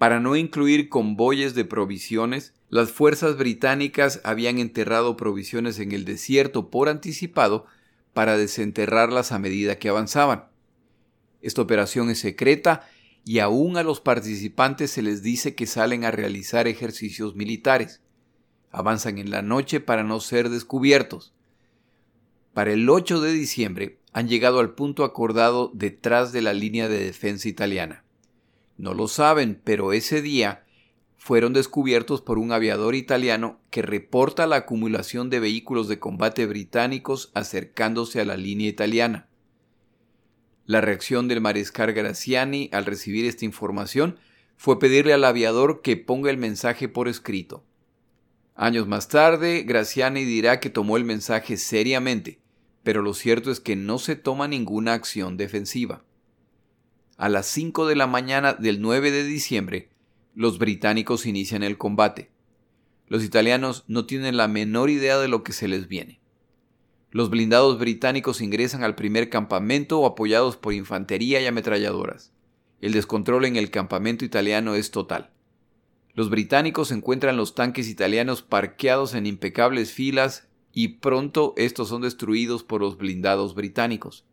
Para 0.00 0.18
no 0.18 0.34
incluir 0.34 0.88
convoyes 0.88 1.54
de 1.54 1.66
provisiones, 1.66 2.54
las 2.70 2.90
fuerzas 2.90 3.36
británicas 3.36 4.22
habían 4.24 4.58
enterrado 4.58 5.14
provisiones 5.14 5.78
en 5.78 5.92
el 5.92 6.06
desierto 6.06 6.70
por 6.70 6.88
anticipado 6.88 7.66
para 8.14 8.38
desenterrarlas 8.38 9.30
a 9.30 9.38
medida 9.38 9.78
que 9.78 9.90
avanzaban. 9.90 10.46
Esta 11.42 11.60
operación 11.60 12.08
es 12.08 12.18
secreta 12.18 12.88
y 13.26 13.40
aún 13.40 13.76
a 13.76 13.82
los 13.82 14.00
participantes 14.00 14.90
se 14.90 15.02
les 15.02 15.22
dice 15.22 15.54
que 15.54 15.66
salen 15.66 16.04
a 16.06 16.10
realizar 16.10 16.66
ejercicios 16.66 17.36
militares. 17.36 18.00
Avanzan 18.70 19.18
en 19.18 19.30
la 19.30 19.42
noche 19.42 19.80
para 19.80 20.02
no 20.02 20.20
ser 20.20 20.48
descubiertos. 20.48 21.34
Para 22.54 22.72
el 22.72 22.88
8 22.88 23.20
de 23.20 23.32
diciembre 23.32 23.98
han 24.14 24.28
llegado 24.30 24.60
al 24.60 24.72
punto 24.72 25.04
acordado 25.04 25.70
detrás 25.74 26.32
de 26.32 26.40
la 26.40 26.54
línea 26.54 26.88
de 26.88 27.04
defensa 27.04 27.50
italiana. 27.50 28.02
No 28.80 28.94
lo 28.94 29.08
saben, 29.08 29.60
pero 29.62 29.92
ese 29.92 30.22
día 30.22 30.64
fueron 31.18 31.52
descubiertos 31.52 32.22
por 32.22 32.38
un 32.38 32.50
aviador 32.50 32.94
italiano 32.94 33.60
que 33.68 33.82
reporta 33.82 34.46
la 34.46 34.56
acumulación 34.56 35.28
de 35.28 35.38
vehículos 35.38 35.86
de 35.86 35.98
combate 35.98 36.46
británicos 36.46 37.30
acercándose 37.34 38.22
a 38.22 38.24
la 38.24 38.38
línea 38.38 38.70
italiana. 38.70 39.28
La 40.64 40.80
reacción 40.80 41.28
del 41.28 41.42
mariscal 41.42 41.92
Graciani 41.92 42.70
al 42.72 42.86
recibir 42.86 43.26
esta 43.26 43.44
información 43.44 44.16
fue 44.56 44.78
pedirle 44.78 45.12
al 45.12 45.24
aviador 45.24 45.82
que 45.82 45.98
ponga 45.98 46.30
el 46.30 46.38
mensaje 46.38 46.88
por 46.88 47.06
escrito. 47.06 47.62
Años 48.54 48.88
más 48.88 49.08
tarde, 49.08 49.62
Graciani 49.64 50.24
dirá 50.24 50.58
que 50.58 50.70
tomó 50.70 50.96
el 50.96 51.04
mensaje 51.04 51.58
seriamente, 51.58 52.40
pero 52.82 53.02
lo 53.02 53.12
cierto 53.12 53.50
es 53.50 53.60
que 53.60 53.76
no 53.76 53.98
se 53.98 54.16
toma 54.16 54.48
ninguna 54.48 54.94
acción 54.94 55.36
defensiva. 55.36 56.02
A 57.20 57.28
las 57.28 57.44
5 57.48 57.86
de 57.86 57.96
la 57.96 58.06
mañana 58.06 58.54
del 58.54 58.80
9 58.80 59.10
de 59.10 59.24
diciembre, 59.24 59.90
los 60.34 60.58
británicos 60.58 61.26
inician 61.26 61.62
el 61.62 61.76
combate. 61.76 62.30
Los 63.08 63.24
italianos 63.24 63.84
no 63.88 64.06
tienen 64.06 64.38
la 64.38 64.48
menor 64.48 64.88
idea 64.88 65.18
de 65.18 65.28
lo 65.28 65.42
que 65.42 65.52
se 65.52 65.68
les 65.68 65.86
viene. 65.86 66.18
Los 67.10 67.28
blindados 67.28 67.78
británicos 67.78 68.40
ingresan 68.40 68.84
al 68.84 68.94
primer 68.94 69.28
campamento 69.28 70.06
apoyados 70.06 70.56
por 70.56 70.72
infantería 70.72 71.42
y 71.42 71.46
ametralladoras. 71.46 72.32
El 72.80 72.92
descontrol 72.92 73.44
en 73.44 73.56
el 73.56 73.70
campamento 73.70 74.24
italiano 74.24 74.74
es 74.74 74.90
total. 74.90 75.28
Los 76.14 76.30
británicos 76.30 76.90
encuentran 76.90 77.36
los 77.36 77.54
tanques 77.54 77.90
italianos 77.90 78.40
parqueados 78.40 79.12
en 79.12 79.26
impecables 79.26 79.92
filas 79.92 80.48
y 80.72 80.88
pronto 80.88 81.52
estos 81.58 81.90
son 81.90 82.00
destruidos 82.00 82.64
por 82.64 82.80
los 82.80 82.96
blindados 82.96 83.54
británicos. 83.54 84.24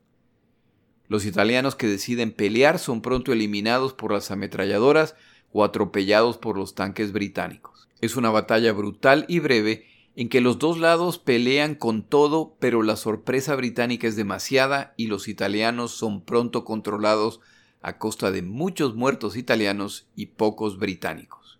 Los 1.09 1.25
italianos 1.25 1.75
que 1.75 1.87
deciden 1.87 2.31
pelear 2.31 2.79
son 2.79 3.01
pronto 3.01 3.31
eliminados 3.31 3.93
por 3.93 4.11
las 4.11 4.29
ametralladoras 4.31 5.15
o 5.53 5.63
atropellados 5.63 6.37
por 6.37 6.57
los 6.57 6.75
tanques 6.75 7.13
británicos. 7.13 7.87
Es 8.01 8.15
una 8.15 8.29
batalla 8.29 8.73
brutal 8.73 9.25
y 9.27 9.39
breve 9.39 9.85
en 10.15 10.29
que 10.29 10.41
los 10.41 10.59
dos 10.59 10.79
lados 10.79 11.19
pelean 11.19 11.75
con 11.75 12.03
todo, 12.03 12.55
pero 12.59 12.81
la 12.83 12.95
sorpresa 12.95 13.55
británica 13.55 14.07
es 14.07 14.15
demasiada 14.15 14.93
y 14.97 15.07
los 15.07 15.27
italianos 15.27 15.91
son 15.91 16.21
pronto 16.25 16.65
controlados 16.65 17.39
a 17.81 17.99
costa 17.99 18.31
de 18.31 18.41
muchos 18.41 18.95
muertos 18.95 19.37
italianos 19.37 20.07
y 20.15 20.27
pocos 20.27 20.77
británicos. 20.77 21.59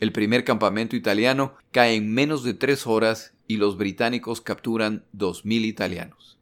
El 0.00 0.10
primer 0.10 0.44
campamento 0.44 0.96
italiano 0.96 1.54
cae 1.70 1.94
en 1.94 2.12
menos 2.12 2.42
de 2.42 2.54
tres 2.54 2.86
horas 2.86 3.34
y 3.46 3.58
los 3.58 3.76
británicos 3.76 4.40
capturan 4.40 5.04
2.000 5.16 5.66
italianos. 5.66 6.38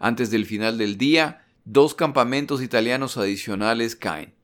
Antes 0.00 0.32
del 0.32 0.44
final 0.44 0.78
del 0.78 0.98
día, 0.98 1.46
dos 1.64 1.94
campamentos 1.94 2.60
italianos 2.60 3.16
adicionales 3.16 3.94
caen. 3.94 4.34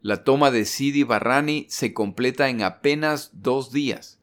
La 0.00 0.22
toma 0.22 0.52
de 0.52 0.64
Sidi 0.64 1.02
Barrani 1.02 1.66
se 1.68 1.92
completa 1.92 2.48
en 2.48 2.62
apenas 2.62 3.30
dos 3.32 3.72
días 3.72 4.16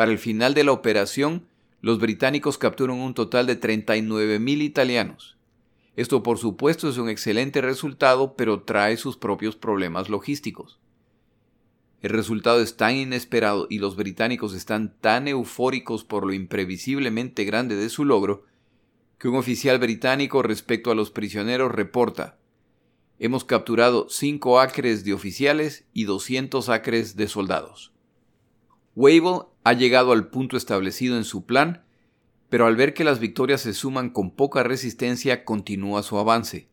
para 0.00 0.12
el 0.12 0.18
final 0.18 0.54
de 0.54 0.64
la 0.64 0.72
operación, 0.72 1.46
los 1.82 1.98
británicos 1.98 2.56
capturan 2.56 2.96
un 2.96 3.12
total 3.12 3.46
de 3.46 3.60
39.000 3.60 4.62
italianos. 4.62 5.36
Esto 5.94 6.22
por 6.22 6.38
supuesto 6.38 6.88
es 6.88 6.96
un 6.96 7.10
excelente 7.10 7.60
resultado, 7.60 8.34
pero 8.34 8.62
trae 8.62 8.96
sus 8.96 9.18
propios 9.18 9.56
problemas 9.56 10.08
logísticos. 10.08 10.80
El 12.00 12.12
resultado 12.12 12.62
es 12.62 12.78
tan 12.78 12.96
inesperado 12.96 13.66
y 13.68 13.78
los 13.78 13.94
británicos 13.94 14.54
están 14.54 14.96
tan 15.02 15.28
eufóricos 15.28 16.02
por 16.02 16.24
lo 16.24 16.32
imprevisiblemente 16.32 17.44
grande 17.44 17.76
de 17.76 17.90
su 17.90 18.06
logro, 18.06 18.46
que 19.20 19.28
un 19.28 19.36
oficial 19.36 19.78
británico 19.78 20.42
respecto 20.42 20.90
a 20.90 20.94
los 20.94 21.10
prisioneros 21.10 21.70
reporta 21.70 22.38
Hemos 23.18 23.44
capturado 23.44 24.06
5 24.08 24.60
acres 24.60 25.04
de 25.04 25.12
oficiales 25.12 25.84
y 25.92 26.04
200 26.04 26.70
acres 26.70 27.16
de 27.16 27.28
soldados. 27.28 27.92
Wavell 28.96 29.42
ha 29.62 29.74
llegado 29.74 30.12
al 30.12 30.28
punto 30.28 30.56
establecido 30.56 31.18
en 31.18 31.24
su 31.24 31.44
plan, 31.44 31.84
pero 32.48 32.66
al 32.66 32.76
ver 32.76 32.94
que 32.94 33.04
las 33.04 33.20
victorias 33.20 33.60
se 33.60 33.74
suman 33.74 34.08
con 34.08 34.30
poca 34.30 34.62
resistencia, 34.62 35.44
continúa 35.44 36.02
su 36.02 36.16
avance. 36.16 36.70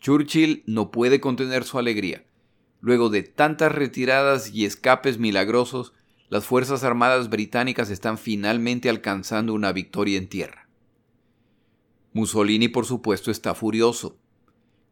Churchill 0.00 0.62
no 0.66 0.90
puede 0.90 1.20
contener 1.20 1.64
su 1.64 1.78
alegría. 1.78 2.24
Luego 2.80 3.10
de 3.10 3.24
tantas 3.24 3.72
retiradas 3.72 4.50
y 4.54 4.64
escapes 4.64 5.18
milagrosos, 5.18 5.92
las 6.30 6.46
Fuerzas 6.46 6.82
Armadas 6.82 7.28
británicas 7.28 7.90
están 7.90 8.16
finalmente 8.16 8.88
alcanzando 8.88 9.52
una 9.52 9.72
victoria 9.72 10.16
en 10.16 10.30
tierra. 10.30 10.63
Mussolini, 12.14 12.68
por 12.68 12.86
supuesto, 12.86 13.30
está 13.30 13.54
furioso. 13.54 14.16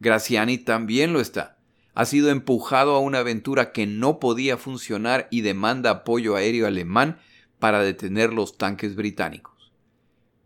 Graciani 0.00 0.58
también 0.58 1.14
lo 1.14 1.20
está 1.20 1.56
ha 1.94 2.04
sido 2.06 2.30
empujado 2.30 2.94
a 2.94 3.00
una 3.00 3.18
aventura 3.18 3.72
que 3.72 3.86
no 3.86 4.18
podía 4.18 4.56
funcionar 4.56 5.28
y 5.30 5.42
demanda 5.42 5.90
apoyo 5.90 6.36
aéreo 6.36 6.66
alemán 6.66 7.18
para 7.58 7.82
detener 7.82 8.32
los 8.32 8.56
tanques 8.56 8.96
británicos. 8.96 9.72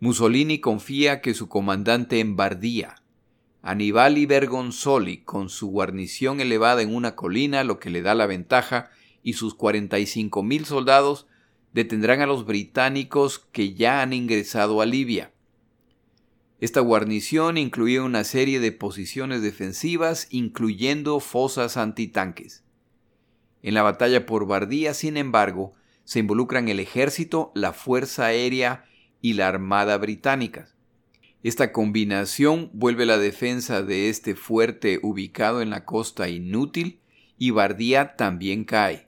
Mussolini 0.00 0.58
confía 0.60 1.20
que 1.20 1.34
su 1.34 1.48
comandante 1.48 2.20
en 2.20 2.36
Bardía, 2.36 2.96
Annibali 3.62 4.26
Bergonzoli, 4.26 5.18
con 5.18 5.48
su 5.48 5.68
guarnición 5.68 6.40
elevada 6.40 6.82
en 6.82 6.94
una 6.94 7.16
colina, 7.16 7.64
lo 7.64 7.78
que 7.80 7.90
le 7.90 8.02
da 8.02 8.14
la 8.14 8.26
ventaja, 8.26 8.90
y 9.22 9.32
sus 9.32 9.56
45.000 9.56 10.64
soldados 10.64 11.26
detendrán 11.72 12.20
a 12.20 12.26
los 12.26 12.44
británicos 12.44 13.40
que 13.50 13.74
ya 13.74 14.02
han 14.02 14.12
ingresado 14.12 14.80
a 14.80 14.86
Libia. 14.86 15.32
Esta 16.58 16.80
guarnición 16.80 17.58
incluía 17.58 18.02
una 18.02 18.24
serie 18.24 18.60
de 18.60 18.72
posiciones 18.72 19.42
defensivas, 19.42 20.26
incluyendo 20.30 21.20
fosas 21.20 21.76
antitanques. 21.76 22.64
En 23.62 23.74
la 23.74 23.82
batalla 23.82 24.24
por 24.24 24.46
Bardía, 24.46 24.94
sin 24.94 25.18
embargo, 25.18 25.74
se 26.04 26.20
involucran 26.20 26.68
el 26.68 26.80
ejército, 26.80 27.52
la 27.54 27.72
fuerza 27.72 28.26
aérea 28.26 28.84
y 29.20 29.34
la 29.34 29.48
armada 29.48 29.98
británicas. 29.98 30.76
Esta 31.42 31.72
combinación 31.72 32.70
vuelve 32.72 33.04
la 33.04 33.18
defensa 33.18 33.82
de 33.82 34.08
este 34.08 34.34
fuerte 34.34 34.98
ubicado 35.02 35.60
en 35.60 35.70
la 35.70 35.84
costa 35.84 36.28
inútil 36.28 37.00
y 37.38 37.50
Bardía 37.50 38.16
también 38.16 38.64
cae. 38.64 39.05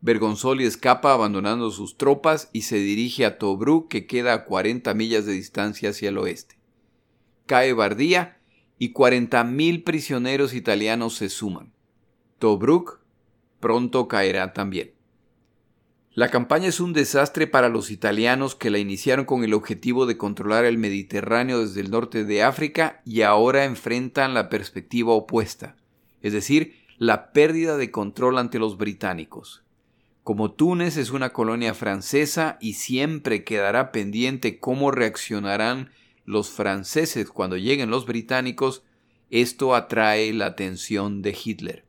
Bergonzoli 0.00 0.64
escapa 0.64 1.12
abandonando 1.12 1.70
sus 1.70 1.96
tropas 1.96 2.50
y 2.52 2.62
se 2.62 2.76
dirige 2.76 3.26
a 3.26 3.38
Tobruk 3.38 3.88
que 3.88 4.06
queda 4.06 4.32
a 4.32 4.44
40 4.44 4.94
millas 4.94 5.26
de 5.26 5.32
distancia 5.32 5.90
hacia 5.90 6.10
el 6.10 6.18
oeste. 6.18 6.56
Cae 7.46 7.72
Bardía 7.72 8.38
y 8.78 8.92
40.000 8.92 9.82
prisioneros 9.82 10.54
italianos 10.54 11.14
se 11.14 11.28
suman. 11.28 11.72
Tobruk 12.38 13.00
pronto 13.58 14.06
caerá 14.06 14.52
también. 14.52 14.92
La 16.14 16.30
campaña 16.30 16.68
es 16.68 16.80
un 16.80 16.92
desastre 16.92 17.46
para 17.46 17.68
los 17.68 17.90
italianos 17.90 18.54
que 18.54 18.70
la 18.70 18.78
iniciaron 18.78 19.24
con 19.24 19.44
el 19.44 19.54
objetivo 19.54 20.06
de 20.06 20.16
controlar 20.16 20.64
el 20.64 20.78
Mediterráneo 20.78 21.60
desde 21.60 21.80
el 21.80 21.90
norte 21.90 22.24
de 22.24 22.42
África 22.42 23.02
y 23.04 23.22
ahora 23.22 23.64
enfrentan 23.64 24.34
la 24.34 24.48
perspectiva 24.48 25.12
opuesta, 25.12 25.76
es 26.20 26.32
decir, 26.32 26.74
la 26.98 27.32
pérdida 27.32 27.76
de 27.76 27.90
control 27.92 28.38
ante 28.38 28.58
los 28.58 28.76
británicos. 28.78 29.62
Como 30.28 30.50
Túnez 30.50 30.98
es 30.98 31.10
una 31.10 31.30
colonia 31.30 31.72
francesa 31.72 32.58
y 32.60 32.74
siempre 32.74 33.44
quedará 33.44 33.90
pendiente 33.92 34.58
cómo 34.58 34.90
reaccionarán 34.90 35.88
los 36.26 36.50
franceses 36.50 37.30
cuando 37.30 37.56
lleguen 37.56 37.88
los 37.88 38.04
británicos, 38.04 38.82
esto 39.30 39.74
atrae 39.74 40.34
la 40.34 40.44
atención 40.44 41.22
de 41.22 41.34
Hitler. 41.42 41.86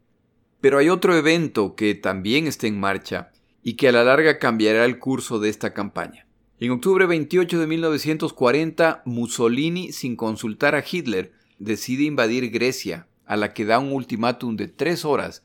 Pero 0.62 0.78
hay 0.78 0.88
otro 0.88 1.18
evento 1.18 1.76
que 1.76 1.96
también 1.96 2.48
está 2.48 2.68
en 2.68 2.80
marcha 2.80 3.34
y 3.62 3.74
que 3.74 3.90
a 3.90 3.92
la 3.92 4.06
larga 4.06 4.40
cambiará 4.40 4.86
el 4.86 5.00
curso 5.00 5.40
de 5.40 5.50
esta 5.50 5.74
campaña. 5.74 6.26
En 6.62 6.72
octubre 6.72 7.06
28 7.08 7.60
de 7.60 7.68
1940, 7.68 9.02
Mussolini, 9.04 9.92
sin 9.92 10.16
consultar 10.16 10.76
a 10.76 10.86
Hitler, 10.90 11.34
decide 11.58 12.06
invadir 12.06 12.52
Grecia, 12.52 13.10
a 13.26 13.36
la 13.36 13.54
que 13.54 13.66
da 13.66 13.80
un 13.80 13.92
ultimátum 13.92 14.56
de 14.56 14.70
tres 14.70 15.04
horas 15.04 15.44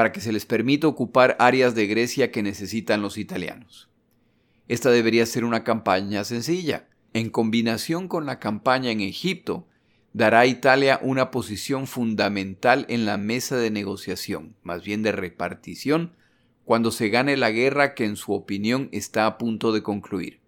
para 0.00 0.12
que 0.12 0.22
se 0.22 0.32
les 0.32 0.46
permita 0.46 0.86
ocupar 0.86 1.36
áreas 1.38 1.74
de 1.74 1.86
Grecia 1.86 2.30
que 2.32 2.42
necesitan 2.42 3.02
los 3.02 3.18
italianos. 3.18 3.90
Esta 4.66 4.90
debería 4.90 5.26
ser 5.26 5.44
una 5.44 5.62
campaña 5.62 6.24
sencilla. 6.24 6.88
En 7.12 7.28
combinación 7.28 8.08
con 8.08 8.24
la 8.24 8.38
campaña 8.38 8.90
en 8.92 9.02
Egipto, 9.02 9.68
dará 10.14 10.40
a 10.40 10.46
Italia 10.46 11.00
una 11.02 11.30
posición 11.30 11.86
fundamental 11.86 12.86
en 12.88 13.04
la 13.04 13.18
mesa 13.18 13.58
de 13.58 13.70
negociación, 13.70 14.56
más 14.62 14.82
bien 14.82 15.02
de 15.02 15.12
repartición, 15.12 16.14
cuando 16.64 16.92
se 16.92 17.10
gane 17.10 17.36
la 17.36 17.50
guerra 17.50 17.94
que 17.94 18.06
en 18.06 18.16
su 18.16 18.32
opinión 18.32 18.88
está 18.92 19.26
a 19.26 19.36
punto 19.36 19.70
de 19.70 19.82
concluir. 19.82 20.40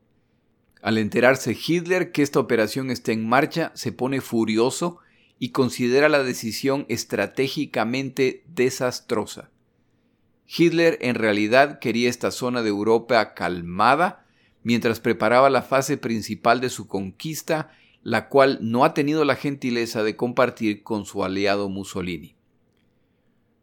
Al 0.80 0.96
enterarse 0.96 1.54
Hitler 1.54 2.10
que 2.10 2.22
esta 2.22 2.40
operación 2.40 2.90
está 2.90 3.12
en 3.12 3.28
marcha, 3.28 3.70
se 3.74 3.92
pone 3.92 4.22
furioso 4.22 5.00
y 5.42 5.48
considera 5.48 6.09
la 6.09 6.22
decisión 6.22 6.87
estratégicamente 6.88 8.44
desastrosa. 8.46 9.50
Hitler 10.46 10.98
en 11.00 11.16
realidad 11.16 11.81
quería 11.81 12.09
esta 12.09 12.31
zona 12.31 12.62
de 12.62 12.68
Europa 12.68 13.35
calmada 13.35 14.24
mientras 14.62 15.00
preparaba 15.00 15.50
la 15.50 15.62
fase 15.62 15.96
principal 15.96 16.61
de 16.61 16.70
su 16.70 16.87
conquista, 16.87 17.72
la 18.05 18.28
cual 18.28 18.61
no 18.61 18.85
ha 18.85 18.94
tenido 18.94 19.24
la 19.24 19.35
gentileza 19.35 20.05
de 20.05 20.14
compartir 20.14 20.85
con 20.85 21.07
su 21.07 21.24
aliado 21.24 21.68
Mussolini. 21.68 22.37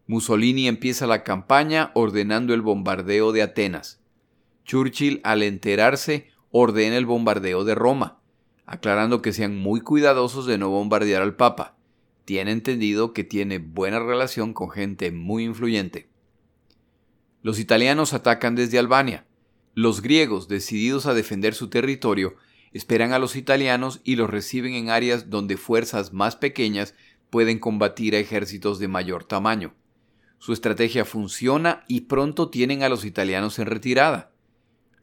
Mussolini 0.05 0.67
empieza 0.67 1.07
la 1.07 1.23
campaña 1.23 1.91
ordenando 1.93 2.53
el 2.53 2.61
bombardeo 2.61 3.31
de 3.31 3.41
Atenas. 3.41 4.01
Churchill, 4.65 5.21
al 5.23 5.43
enterarse, 5.43 6.27
ordena 6.51 6.97
el 6.97 7.05
bombardeo 7.05 7.63
de 7.63 7.75
Roma 7.75 8.18
aclarando 8.69 9.23
que 9.23 9.33
sean 9.33 9.57
muy 9.57 9.81
cuidadosos 9.81 10.45
de 10.45 10.59
no 10.59 10.69
bombardear 10.69 11.23
al 11.23 11.35
Papa. 11.35 11.75
Tiene 12.23 12.51
entendido 12.51 13.13
que 13.13 13.23
tiene 13.23 13.57
buena 13.57 13.97
relación 13.99 14.53
con 14.53 14.69
gente 14.69 15.11
muy 15.11 15.43
influyente. 15.43 16.07
Los 17.41 17.57
italianos 17.57 18.13
atacan 18.13 18.53
desde 18.53 18.77
Albania. 18.77 19.25
Los 19.73 20.03
griegos, 20.03 20.47
decididos 20.47 21.07
a 21.07 21.15
defender 21.15 21.55
su 21.55 21.69
territorio, 21.69 22.35
esperan 22.71 23.11
a 23.11 23.17
los 23.17 23.35
italianos 23.35 24.01
y 24.03 24.17
los 24.17 24.29
reciben 24.29 24.75
en 24.75 24.91
áreas 24.91 25.31
donde 25.31 25.57
fuerzas 25.57 26.13
más 26.13 26.35
pequeñas 26.35 26.93
pueden 27.31 27.57
combatir 27.57 28.13
a 28.13 28.19
ejércitos 28.19 28.77
de 28.77 28.87
mayor 28.87 29.23
tamaño. 29.23 29.73
Su 30.37 30.53
estrategia 30.53 31.05
funciona 31.05 31.85
y 31.87 32.01
pronto 32.01 32.49
tienen 32.51 32.83
a 32.83 32.89
los 32.89 33.03
italianos 33.03 33.57
en 33.57 33.65
retirada. 33.65 34.31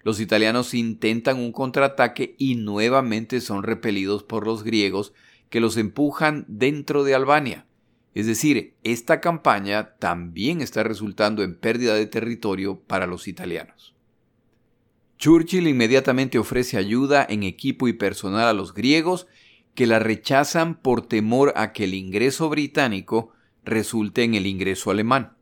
Los 0.07 0.21
italianos 0.21 0.73
intentan 0.73 1.37
un 1.37 1.51
contraataque 1.51 2.37
y 2.39 2.55
nuevamente 2.55 3.41
son 3.41 3.65
repelidos 3.65 4.23
por 4.23 4.47
los 4.47 4.63
griegos 4.63 5.13
que 5.51 5.59
los 5.59 5.77
empujan 5.77 6.45
dentro 6.47 7.03
de 7.03 7.17
Albania. 7.17 7.67
Es 8.15 8.29
decir, 8.29 8.75
esta 8.85 9.21
campaña 9.21 9.97
también 9.99 10.61
está 10.61 10.85
resultando 10.85 11.43
en 11.43 11.59
pérdida 11.59 11.97
de 11.97 12.07
territorio 12.07 12.79
para 12.79 13.09
los 13.09 13.27
italianos. 13.27 13.97
Churchill 15.19 15.67
inmediatamente 15.67 16.39
ofrece 16.39 16.77
ayuda 16.77 17.27
en 17.29 17.43
equipo 17.43 17.89
y 17.89 17.93
personal 17.93 18.47
a 18.47 18.53
los 18.53 18.75
griegos 18.75 19.27
que 19.75 19.89
la 19.89 19.99
rechazan 19.99 20.81
por 20.81 21.05
temor 21.05 21.53
a 21.57 21.73
que 21.73 21.83
el 21.83 21.95
ingreso 21.95 22.49
británico 22.49 23.33
resulte 23.65 24.23
en 24.23 24.37
el 24.37 24.47
ingreso 24.47 24.93
alemán. 24.93 25.36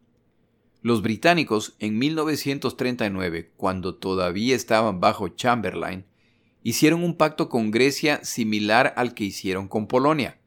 Los 0.85 1.01
británicos 1.01 1.77
en 1.79 1.97
1939, 1.99 3.53
cuando 3.57 3.95
todavía 3.95 4.55
estaban 4.55 5.01
bajo 5.01 5.29
Chamberlain, 5.29 6.05
hicieron 6.63 7.03
un 7.03 7.17
pacto 7.17 7.49
con 7.49 7.71
Grecia 7.71 8.23
similar 8.23 8.93
al 8.99 9.15
que 9.15 9.25
hicieron 9.25 9.67
con 9.67 9.87
Polonia. 9.87 10.39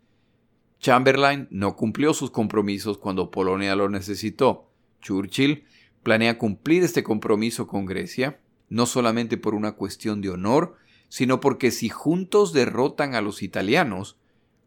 Chamberlain 0.80 1.48
no 1.50 1.76
cumplió 1.76 2.14
sus 2.14 2.30
compromisos 2.30 3.00
cuando 3.00 3.32
Polonia 3.32 3.76
lo 3.76 3.90
necesitó. 3.90 4.70
Churchill 5.02 5.64
planea 6.04 6.38
cumplir 6.38 6.84
este 6.84 7.02
compromiso 7.02 7.66
con 7.66 7.88
Grecia, 7.88 8.40
no 8.70 8.86
solamente 8.86 9.38
por 9.38 9.56
una 9.56 9.72
cuestión 9.72 10.22
de 10.22 10.30
honor, 10.30 10.76
sino 11.10 11.40
porque 11.40 11.72
si 11.72 11.90
juntos 11.90 12.54
derrotan 12.54 13.16
a 13.16 13.22
los 13.22 13.42
italianos, 13.42 14.18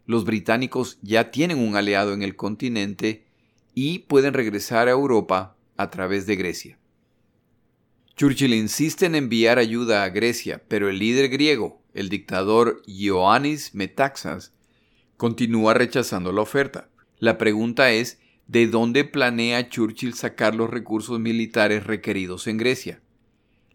los 0.04 0.24
británicos 0.24 0.98
ya 1.02 1.30
tienen 1.30 1.60
un 1.60 1.76
aliado 1.76 2.12
en 2.12 2.24
el 2.24 2.34
continente 2.34 3.24
y 3.72 4.00
pueden 4.00 4.34
regresar 4.34 4.88
a 4.88 4.90
Europa 4.90 5.54
a 5.80 5.90
través 5.90 6.26
de 6.26 6.36
Grecia. 6.36 6.78
Churchill 8.16 8.52
insiste 8.52 9.06
en 9.06 9.14
enviar 9.14 9.58
ayuda 9.58 10.04
a 10.04 10.10
Grecia, 10.10 10.62
pero 10.68 10.90
el 10.90 10.98
líder 10.98 11.30
griego, 11.30 11.80
el 11.94 12.10
dictador 12.10 12.82
Ioannis 12.86 13.74
Metaxas, 13.74 14.52
continúa 15.16 15.72
rechazando 15.74 16.32
la 16.32 16.42
oferta. 16.42 16.90
La 17.18 17.38
pregunta 17.38 17.92
es, 17.92 18.20
¿de 18.46 18.66
dónde 18.66 19.04
planea 19.04 19.70
Churchill 19.70 20.14
sacar 20.14 20.54
los 20.54 20.68
recursos 20.68 21.18
militares 21.18 21.86
requeridos 21.86 22.46
en 22.46 22.58
Grecia? 22.58 23.00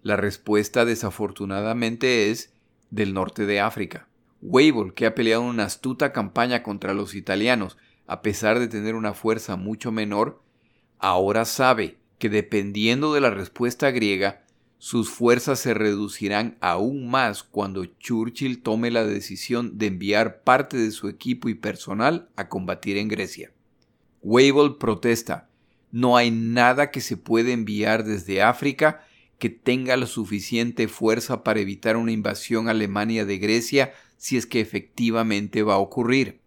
La 0.04 0.16
respuesta 0.16 0.86
desafortunadamente 0.86 2.30
es 2.30 2.54
del 2.92 3.16
norte 3.16 3.48
de 3.48 3.62
África. 3.62 4.08
Weibel, 4.44 4.94
que 4.94 5.08
ha 5.08 5.16
peleado 5.16 5.42
una 5.42 5.64
astuta 5.64 6.14
campaña 6.14 6.62
contra 6.62 6.94
los 6.94 7.16
italianos, 7.16 7.78
a 8.06 8.22
pesar 8.22 8.60
de 8.60 8.68
tener 8.68 8.94
una 8.94 9.16
fuerza 9.16 9.56
mucho 9.56 9.92
menor, 9.92 10.45
ahora 11.00 11.46
sabe 11.46 11.98
que 12.20 12.30
dependiendo 12.30 13.14
de 13.14 13.22
la 13.22 13.30
respuesta 13.30 13.92
griega, 13.92 14.46
sus 14.78 15.10
fuerzas 15.10 15.60
se 15.60 15.74
reducirán 15.74 16.58
aún 16.62 17.10
más 17.10 17.44
cuando 17.44 17.86
Churchill 17.86 18.62
tome 18.62 18.92
la 18.92 19.04
decisión 19.04 19.78
de 19.78 19.88
enviar 19.88 20.44
parte 20.44 20.78
de 20.78 20.92
su 20.92 21.08
equipo 21.08 21.50
y 21.50 21.56
personal 21.56 22.30
a 22.36 22.50
combatir 22.50 22.98
en 22.98 23.08
Grecia. 23.08 23.52
Weibel 24.22 24.76
protesta, 24.76 25.50
no 25.92 26.18
hay 26.18 26.30
nada 26.30 26.92
que 26.92 27.02
se 27.02 27.18
pueda 27.18 27.52
enviar 27.52 28.04
desde 28.04 28.42
África 28.42 29.06
que 29.40 29.50
tenga 29.50 29.98
la 29.98 30.08
suficiente 30.08 30.88
fuerza 30.88 31.44
para 31.44 31.60
evitar 31.60 31.98
una 31.98 32.12
invasión 32.12 32.70
alemania 32.70 33.26
de 33.26 33.38
Grecia 33.38 33.94
si 34.18 34.38
es 34.38 34.46
que 34.46 34.60
efectivamente 34.60 35.64
va 35.64 35.76
a 35.76 35.80
ocurrir. 35.80 36.42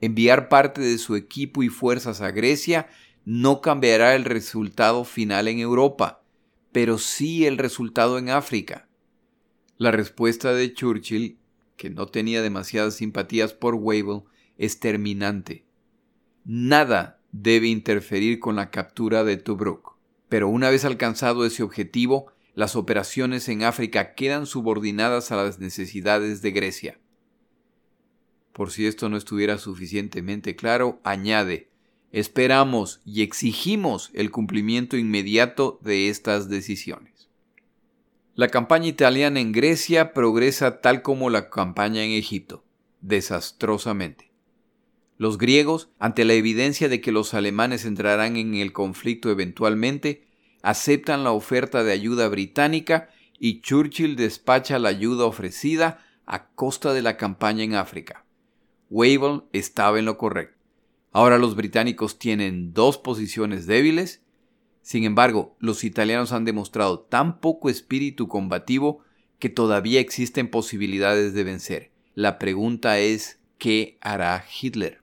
Enviar 0.00 0.48
parte 0.48 0.80
de 0.80 0.98
su 0.98 1.16
equipo 1.16 1.62
y 1.62 1.68
fuerzas 1.68 2.20
a 2.20 2.30
Grecia 2.30 2.88
no 3.24 3.60
cambiará 3.60 4.14
el 4.14 4.24
resultado 4.24 5.04
final 5.04 5.48
en 5.48 5.58
Europa, 5.58 6.22
pero 6.72 6.98
sí 6.98 7.46
el 7.46 7.58
resultado 7.58 8.18
en 8.18 8.30
África. 8.30 8.88
La 9.76 9.90
respuesta 9.90 10.52
de 10.52 10.72
Churchill, 10.72 11.38
que 11.76 11.90
no 11.90 12.06
tenía 12.06 12.42
demasiadas 12.42 12.94
simpatías 12.96 13.54
por 13.54 13.74
Weibel, 13.74 14.22
es 14.58 14.78
terminante. 14.80 15.64
Nada 16.44 17.20
debe 17.32 17.68
interferir 17.68 18.40
con 18.40 18.56
la 18.56 18.70
captura 18.70 19.24
de 19.24 19.36
Tobruk. 19.36 19.96
Pero 20.28 20.48
una 20.48 20.70
vez 20.70 20.84
alcanzado 20.84 21.46
ese 21.46 21.62
objetivo, 21.62 22.32
las 22.54 22.76
operaciones 22.76 23.48
en 23.48 23.62
África 23.62 24.14
quedan 24.14 24.46
subordinadas 24.46 25.32
a 25.32 25.36
las 25.36 25.58
necesidades 25.58 26.42
de 26.42 26.50
Grecia. 26.50 27.00
Por 28.52 28.70
si 28.70 28.86
esto 28.86 29.08
no 29.08 29.16
estuviera 29.16 29.56
suficientemente 29.56 30.56
claro, 30.56 31.00
añade, 31.04 31.69
esperamos 32.12 33.00
y 33.04 33.22
exigimos 33.22 34.10
el 34.14 34.30
cumplimiento 34.30 34.96
inmediato 34.96 35.78
de 35.82 36.08
estas 36.08 36.48
decisiones. 36.48 37.28
La 38.34 38.48
campaña 38.48 38.86
italiana 38.86 39.40
en 39.40 39.52
Grecia 39.52 40.12
progresa 40.12 40.80
tal 40.80 41.02
como 41.02 41.30
la 41.30 41.50
campaña 41.50 42.04
en 42.04 42.12
Egipto, 42.12 42.64
desastrosamente. 43.00 44.30
Los 45.18 45.36
griegos, 45.36 45.90
ante 45.98 46.24
la 46.24 46.32
evidencia 46.32 46.88
de 46.88 47.00
que 47.00 47.12
los 47.12 47.34
alemanes 47.34 47.84
entrarán 47.84 48.36
en 48.36 48.54
el 48.54 48.72
conflicto 48.72 49.30
eventualmente, 49.30 50.26
aceptan 50.62 51.24
la 51.24 51.32
oferta 51.32 51.84
de 51.84 51.92
ayuda 51.92 52.28
británica 52.28 53.10
y 53.38 53.60
Churchill 53.60 54.16
despacha 54.16 54.78
la 54.78 54.88
ayuda 54.88 55.26
ofrecida 55.26 56.04
a 56.24 56.48
costa 56.50 56.94
de 56.94 57.02
la 57.02 57.16
campaña 57.16 57.64
en 57.64 57.74
África. 57.74 58.24
Wavell 58.88 59.42
estaba 59.52 59.98
en 59.98 60.06
lo 60.06 60.16
correcto. 60.16 60.59
Ahora 61.12 61.38
los 61.38 61.56
británicos 61.56 62.18
tienen 62.18 62.72
dos 62.72 62.98
posiciones 62.98 63.66
débiles. 63.66 64.22
Sin 64.82 65.04
embargo, 65.04 65.56
los 65.58 65.84
italianos 65.84 66.32
han 66.32 66.44
demostrado 66.44 67.00
tan 67.00 67.40
poco 67.40 67.68
espíritu 67.68 68.28
combativo 68.28 69.02
que 69.38 69.48
todavía 69.48 70.00
existen 70.00 70.48
posibilidades 70.48 71.34
de 71.34 71.44
vencer. 71.44 71.90
La 72.14 72.38
pregunta 72.38 72.98
es, 72.98 73.40
¿qué 73.58 73.98
hará 74.00 74.44
Hitler? 74.60 75.00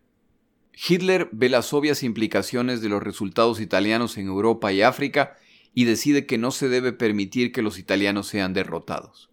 Hitler 0.74 1.30
ve 1.32 1.50
las 1.50 1.74
obvias 1.74 2.04
implicaciones 2.04 2.82
de 2.82 2.89
los 2.89 3.02
resultados 3.02 3.60
italianos 3.60 4.17
en 4.17 4.28
Europa 4.28 4.72
y 4.72 4.84
África 4.84 5.36
y 5.74 5.86
decide 5.86 6.26
que 6.26 6.38
no 6.38 6.52
se 6.52 6.70
debe 6.70 6.93
permitir 6.93 7.52
que 7.52 7.62
los 7.62 7.80
italianos 7.80 8.28
sean 8.28 8.54
derrotados. 8.54 9.30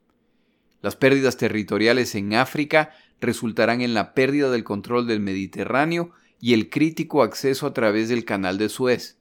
Las 0.81 0.97
pérdidas 0.97 1.37
territoriales 1.37 2.15
en 2.15 2.35
África 2.35 2.91
resultarán 3.21 3.81
en 3.81 3.95
la 3.95 4.15
pérdida 4.15 4.51
del 4.51 4.65
control 4.65 5.07
del 5.07 5.21
Mediterráneo 5.21 6.13
y 6.45 6.53
el 6.53 6.69
crítico 6.69 7.23
acceso 7.23 7.67
a 7.67 7.73
través 7.73 8.11
del 8.11 8.27
canal 8.27 8.59
de 8.59 8.69
Suez. 8.69 9.17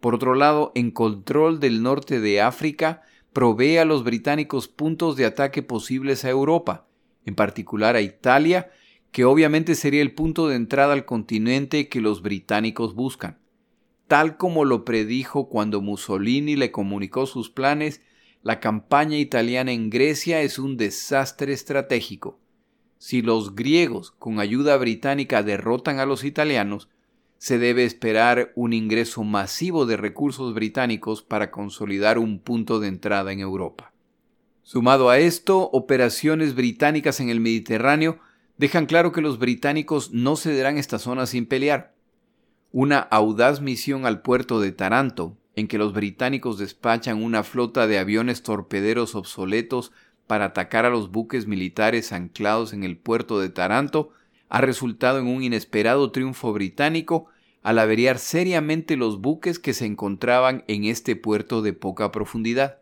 Por 0.00 0.16
otro 0.16 0.34
lado, 0.34 0.72
en 0.74 0.90
control 0.90 1.60
del 1.60 1.84
norte 1.84 2.18
de 2.18 2.40
África, 2.40 3.02
provee 3.32 3.76
a 3.76 3.84
los 3.84 4.02
británicos 4.02 4.66
puntos 4.66 5.14
de 5.14 5.24
ataque 5.24 5.62
posibles 5.62 6.24
a 6.24 6.30
Europa, 6.30 6.88
en 7.24 7.36
particular 7.36 7.94
a 7.94 8.00
Italia, 8.00 8.72
que 9.12 9.24
obviamente 9.24 9.76
sería 9.76 10.02
el 10.02 10.16
punto 10.16 10.48
de 10.48 10.56
entrada 10.56 10.94
al 10.94 11.04
continente 11.04 11.88
que 11.88 12.00
los 12.00 12.22
británicos 12.22 12.96
buscan. 12.96 13.38
Tal 14.08 14.36
como 14.36 14.64
lo 14.64 14.84
predijo 14.84 15.48
cuando 15.48 15.80
Mussolini 15.80 16.56
le 16.56 16.72
comunicó 16.72 17.26
sus 17.26 17.50
planes, 17.50 18.00
la 18.42 18.58
campaña 18.58 19.16
italiana 19.16 19.70
en 19.70 19.90
Grecia 19.90 20.42
es 20.42 20.58
un 20.58 20.76
desastre 20.76 21.52
estratégico. 21.52 22.40
Si 22.98 23.22
los 23.22 23.54
griegos 23.54 24.10
con 24.10 24.40
ayuda 24.40 24.76
británica 24.76 25.42
derrotan 25.42 26.00
a 26.00 26.06
los 26.06 26.24
italianos, 26.24 26.88
se 27.38 27.58
debe 27.58 27.84
esperar 27.84 28.52
un 28.56 28.72
ingreso 28.72 29.22
masivo 29.22 29.86
de 29.86 29.96
recursos 29.96 30.54
británicos 30.54 31.22
para 31.22 31.52
consolidar 31.52 32.18
un 32.18 32.40
punto 32.40 32.80
de 32.80 32.88
entrada 32.88 33.32
en 33.32 33.38
Europa. 33.40 33.92
Sumado 34.62 35.08
a 35.08 35.18
esto, 35.18 35.70
operaciones 35.72 36.54
británicas 36.54 37.20
en 37.20 37.30
el 37.30 37.40
Mediterráneo 37.40 38.18
dejan 38.58 38.86
claro 38.86 39.12
que 39.12 39.20
los 39.20 39.38
británicos 39.38 40.10
no 40.12 40.36
cederán 40.36 40.76
esta 40.76 40.98
zona 40.98 41.26
sin 41.26 41.46
pelear. 41.46 41.94
Una 42.72 42.98
audaz 42.98 43.60
misión 43.60 44.04
al 44.04 44.20
puerto 44.20 44.60
de 44.60 44.72
Taranto, 44.72 45.36
en 45.54 45.68
que 45.68 45.78
los 45.78 45.92
británicos 45.92 46.58
despachan 46.58 47.22
una 47.22 47.44
flota 47.44 47.86
de 47.86 47.98
aviones 47.98 48.42
torpederos 48.42 49.14
obsoletos 49.14 49.92
para 50.28 50.44
atacar 50.44 50.84
a 50.84 50.90
los 50.90 51.10
buques 51.10 51.48
militares 51.48 52.12
anclados 52.12 52.72
en 52.72 52.84
el 52.84 52.96
puerto 52.96 53.40
de 53.40 53.48
Taranto 53.48 54.10
ha 54.48 54.60
resultado 54.60 55.18
en 55.18 55.26
un 55.26 55.42
inesperado 55.42 56.12
triunfo 56.12 56.52
británico 56.52 57.26
al 57.62 57.78
averiar 57.80 58.18
seriamente 58.18 58.96
los 58.96 59.20
buques 59.20 59.58
que 59.58 59.74
se 59.74 59.86
encontraban 59.86 60.64
en 60.68 60.84
este 60.84 61.16
puerto 61.16 61.62
de 61.62 61.72
poca 61.72 62.12
profundidad. 62.12 62.78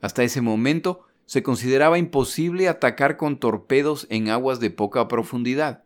Hasta 0.00 0.24
ese 0.24 0.40
momento 0.40 1.06
se 1.26 1.42
consideraba 1.42 1.98
imposible 1.98 2.68
atacar 2.68 3.16
con 3.16 3.38
torpedos 3.38 4.06
en 4.10 4.28
aguas 4.28 4.58
de 4.58 4.70
poca 4.70 5.06
profundidad. 5.08 5.84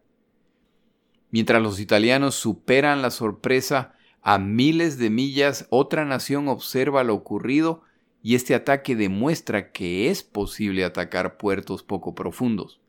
Mientras 1.30 1.60
los 1.60 1.80
italianos 1.80 2.36
superan 2.36 3.02
la 3.02 3.10
sorpresa 3.10 3.94
a 4.22 4.38
miles 4.38 4.98
de 4.98 5.10
millas, 5.10 5.66
otra 5.70 6.04
nación 6.04 6.48
observa 6.48 7.04
lo 7.04 7.14
ocurrido 7.14 7.82
y 8.26 8.34
este 8.34 8.56
ataque 8.56 8.96
demuestra 8.96 9.70
que 9.70 10.10
es 10.10 10.24
posible 10.24 10.82
atacar 10.82 11.36
puertos 11.36 11.84
poco 11.84 12.16
profundos. 12.16 12.80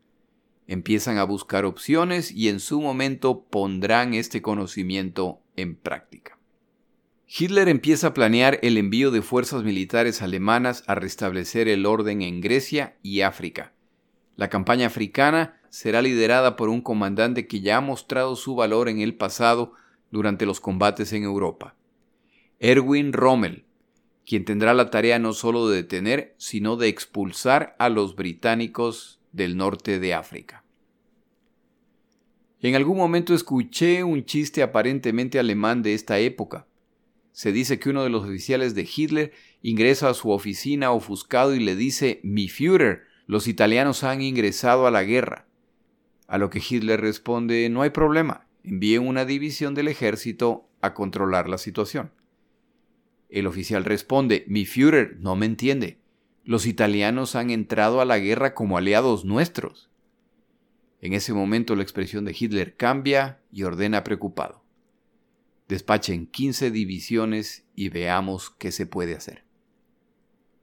Empiezan 0.66 1.20
a 1.20 1.26
buscar 1.26 1.64
opciones 1.64 2.32
y 2.32 2.50
en 2.50 2.60
su 2.60 2.82
momento 2.82 3.44
pondrán 3.44 4.16
este 4.16 4.42
conocimiento 4.42 5.40
en 5.56 5.76
práctica. 5.76 6.40
Hitler 7.28 7.70
empieza 7.70 8.08
a 8.08 8.14
planear 8.16 8.58
el 8.64 8.80
envío 8.80 9.12
de 9.12 9.22
fuerzas 9.22 9.62
militares 9.64 10.24
alemanas 10.24 10.84
a 10.88 10.96
restablecer 10.96 11.68
el 11.68 11.86
orden 11.86 12.24
en 12.24 12.42
Grecia 12.42 12.98
y 13.04 13.22
África. 13.22 13.74
La 14.38 14.50
campaña 14.50 14.88
africana 14.88 15.62
será 15.70 16.02
liderada 16.02 16.56
por 16.56 16.70
un 16.70 16.82
comandante 16.82 17.46
que 17.46 17.62
ya 17.62 17.78
ha 17.78 17.82
mostrado 17.82 18.36
su 18.36 18.56
valor 18.56 18.90
en 18.90 19.02
el 19.02 19.14
pasado 19.14 19.74
durante 20.10 20.48
los 20.48 20.60
combates 20.60 21.14
en 21.14 21.22
Europa. 21.22 21.76
Erwin 22.60 23.14
Rommel, 23.14 23.67
quien 24.28 24.44
tendrá 24.44 24.74
la 24.74 24.90
tarea 24.90 25.20
no 25.20 25.32
solo 25.32 25.70
de 25.70 25.78
detener, 25.78 26.36
sino 26.38 26.76
de 26.76 26.90
expulsar 26.90 27.78
a 27.80 27.88
los 27.88 28.18
británicos 28.18 29.22
del 29.32 29.56
norte 29.56 30.00
de 30.00 30.14
África. 30.14 30.66
En 32.60 32.76
algún 32.76 32.98
momento 32.98 33.34
escuché 33.34 34.04
un 34.04 34.26
chiste 34.26 34.62
aparentemente 34.62 35.40
alemán 35.40 35.82
de 35.82 35.94
esta 35.94 36.20
época. 36.20 36.68
Se 37.32 37.54
dice 37.54 37.80
que 37.80 37.90
uno 37.90 38.04
de 38.04 38.10
los 38.10 38.26
oficiales 38.26 38.76
de 38.76 38.90
Hitler 38.94 39.32
ingresa 39.62 40.10
a 40.10 40.14
su 40.14 40.30
oficina 40.32 40.92
ofuscado 40.92 41.56
y 41.56 41.62
le 41.62 41.78
dice, 41.78 42.20
Mi 42.24 42.50
Führer, 42.50 43.04
los 43.28 43.48
italianos 43.48 44.04
han 44.04 44.22
ingresado 44.22 44.88
a 44.88 44.92
la 44.92 45.04
guerra. 45.04 45.48
A 46.28 46.38
lo 46.38 46.50
que 46.50 46.62
Hitler 46.68 47.00
responde, 47.00 47.70
No 47.70 47.82
hay 47.82 47.92
problema, 47.92 48.46
envíen 48.66 49.08
una 49.08 49.24
división 49.24 49.74
del 49.74 49.88
ejército 49.88 50.68
a 50.82 50.94
controlar 50.94 51.48
la 51.48 51.58
situación. 51.58 52.12
El 53.30 53.48
oficial 53.48 53.84
responde, 53.86 54.46
mi 54.48 54.66
Führer 54.66 55.18
no 55.20 55.36
me 55.36 55.46
entiende. 55.46 56.00
Los 56.44 56.66
italianos 56.66 57.36
han 57.36 57.50
entrado 57.50 58.00
a 58.00 58.06
la 58.06 58.20
guerra 58.20 58.54
como 58.54 58.78
aliados 58.78 59.26
nuestros. 59.26 59.90
En 61.02 61.14
ese 61.14 61.34
momento 61.34 61.76
la 61.76 61.84
expresión 61.84 62.26
de 62.26 62.36
Hitler 62.38 62.76
cambia 62.76 63.40
y 63.52 63.64
ordena 63.64 64.04
preocupado. 64.04 64.64
Despachen 65.68 66.28
15 66.28 66.72
divisiones 66.72 67.66
y 67.76 67.90
veamos 67.90 68.50
qué 68.50 68.72
se 68.72 68.86
puede 68.86 69.16
hacer. 69.16 69.44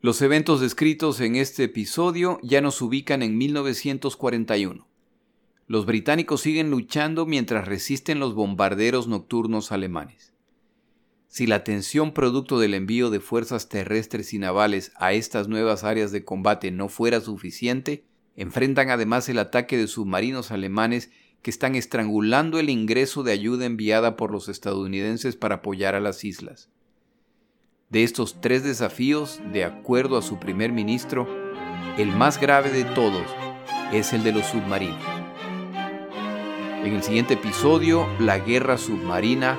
Los 0.00 0.20
eventos 0.22 0.61
descritos 0.61 1.20
en 1.20 1.37
este 1.37 1.64
episodio 1.64 2.38
ya 2.42 2.61
nos 2.61 2.81
ubican 2.83 3.22
en 3.22 3.38
1941. 3.38 4.87
Los 5.66 5.87
británicos 5.87 6.42
siguen 6.42 6.70
luchando 6.70 7.24
mientras 7.24 7.66
resisten 7.66 8.18
los 8.18 8.35
bombarderos 8.35 9.09
nocturnos 9.09 9.72
alemanes. 9.72 10.34
Si 11.35 11.49
la 11.49 11.64
tensión 11.64 12.12
producto 12.12 12.61
del 12.61 12.75
envío 12.75 13.11
de 13.11 13.18
fuerzas 13.18 13.68
terrestres 13.68 14.33
y 14.33 14.38
navales 14.38 14.92
a 14.94 15.14
estas 15.14 15.49
nuevas 15.49 15.83
áreas 15.83 16.12
de 16.12 16.25
combate 16.25 16.70
no 16.70 16.88
fuera 16.88 17.20
suficiente, 17.20 18.05
enfrentan 18.37 18.88
además 18.88 19.29
el 19.29 19.40
ataque 19.40 19.77
de 19.77 19.88
submarinos 19.88 20.52
alemanes 20.52 21.11
que 21.42 21.50
están 21.50 21.75
estrangulando 21.75 22.61
el 22.61 22.71
ingreso 22.71 23.25
de 23.25 23.33
ayuda 23.33 23.67
enviada 23.67 24.15
por 24.15 24.31
los 24.31 24.48
estadounidenses 24.48 25.35
para 25.35 25.56
apoyar 25.56 25.96
a 25.96 26.00
las 26.00 26.23
islas. 26.23 26.69
De 27.90 28.04
estos 28.04 28.40
tres 28.40 28.63
desafíos, 28.63 29.40
de 29.52 29.65
acuerdo 29.65 30.17
a 30.19 30.23
su 30.23 30.38
primer 30.38 30.71
ministro, 30.71 31.27
el 31.98 32.13
más 32.13 32.40
grave 32.40 32.71
de 32.71 32.85
todos 32.85 33.27
es 33.92 34.13
el 34.13 34.23
de 34.23 34.31
los 34.31 34.46
submarinos. 34.46 35.02
En 36.85 36.94
el 36.94 37.02
siguiente 37.02 37.35
episodio, 37.35 38.06
la 38.21 38.38
guerra 38.38 38.79
submarina 38.79 39.59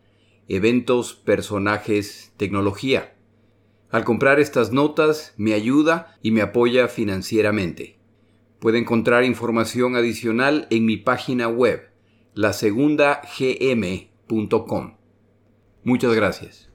eventos, 0.55 1.13
personajes, 1.13 2.33
tecnología. 2.37 3.15
Al 3.89 4.03
comprar 4.03 4.39
estas 4.39 4.71
notas 4.71 5.33
me 5.37 5.53
ayuda 5.53 6.17
y 6.21 6.31
me 6.31 6.41
apoya 6.41 6.87
financieramente. 6.87 7.99
Puede 8.59 8.77
encontrar 8.77 9.23
información 9.23 9.95
adicional 9.95 10.67
en 10.69 10.85
mi 10.85 10.97
página 10.97 11.47
web, 11.47 11.89
lasegundagm.com. 12.33 14.97
Muchas 15.83 16.13
gracias. 16.13 16.69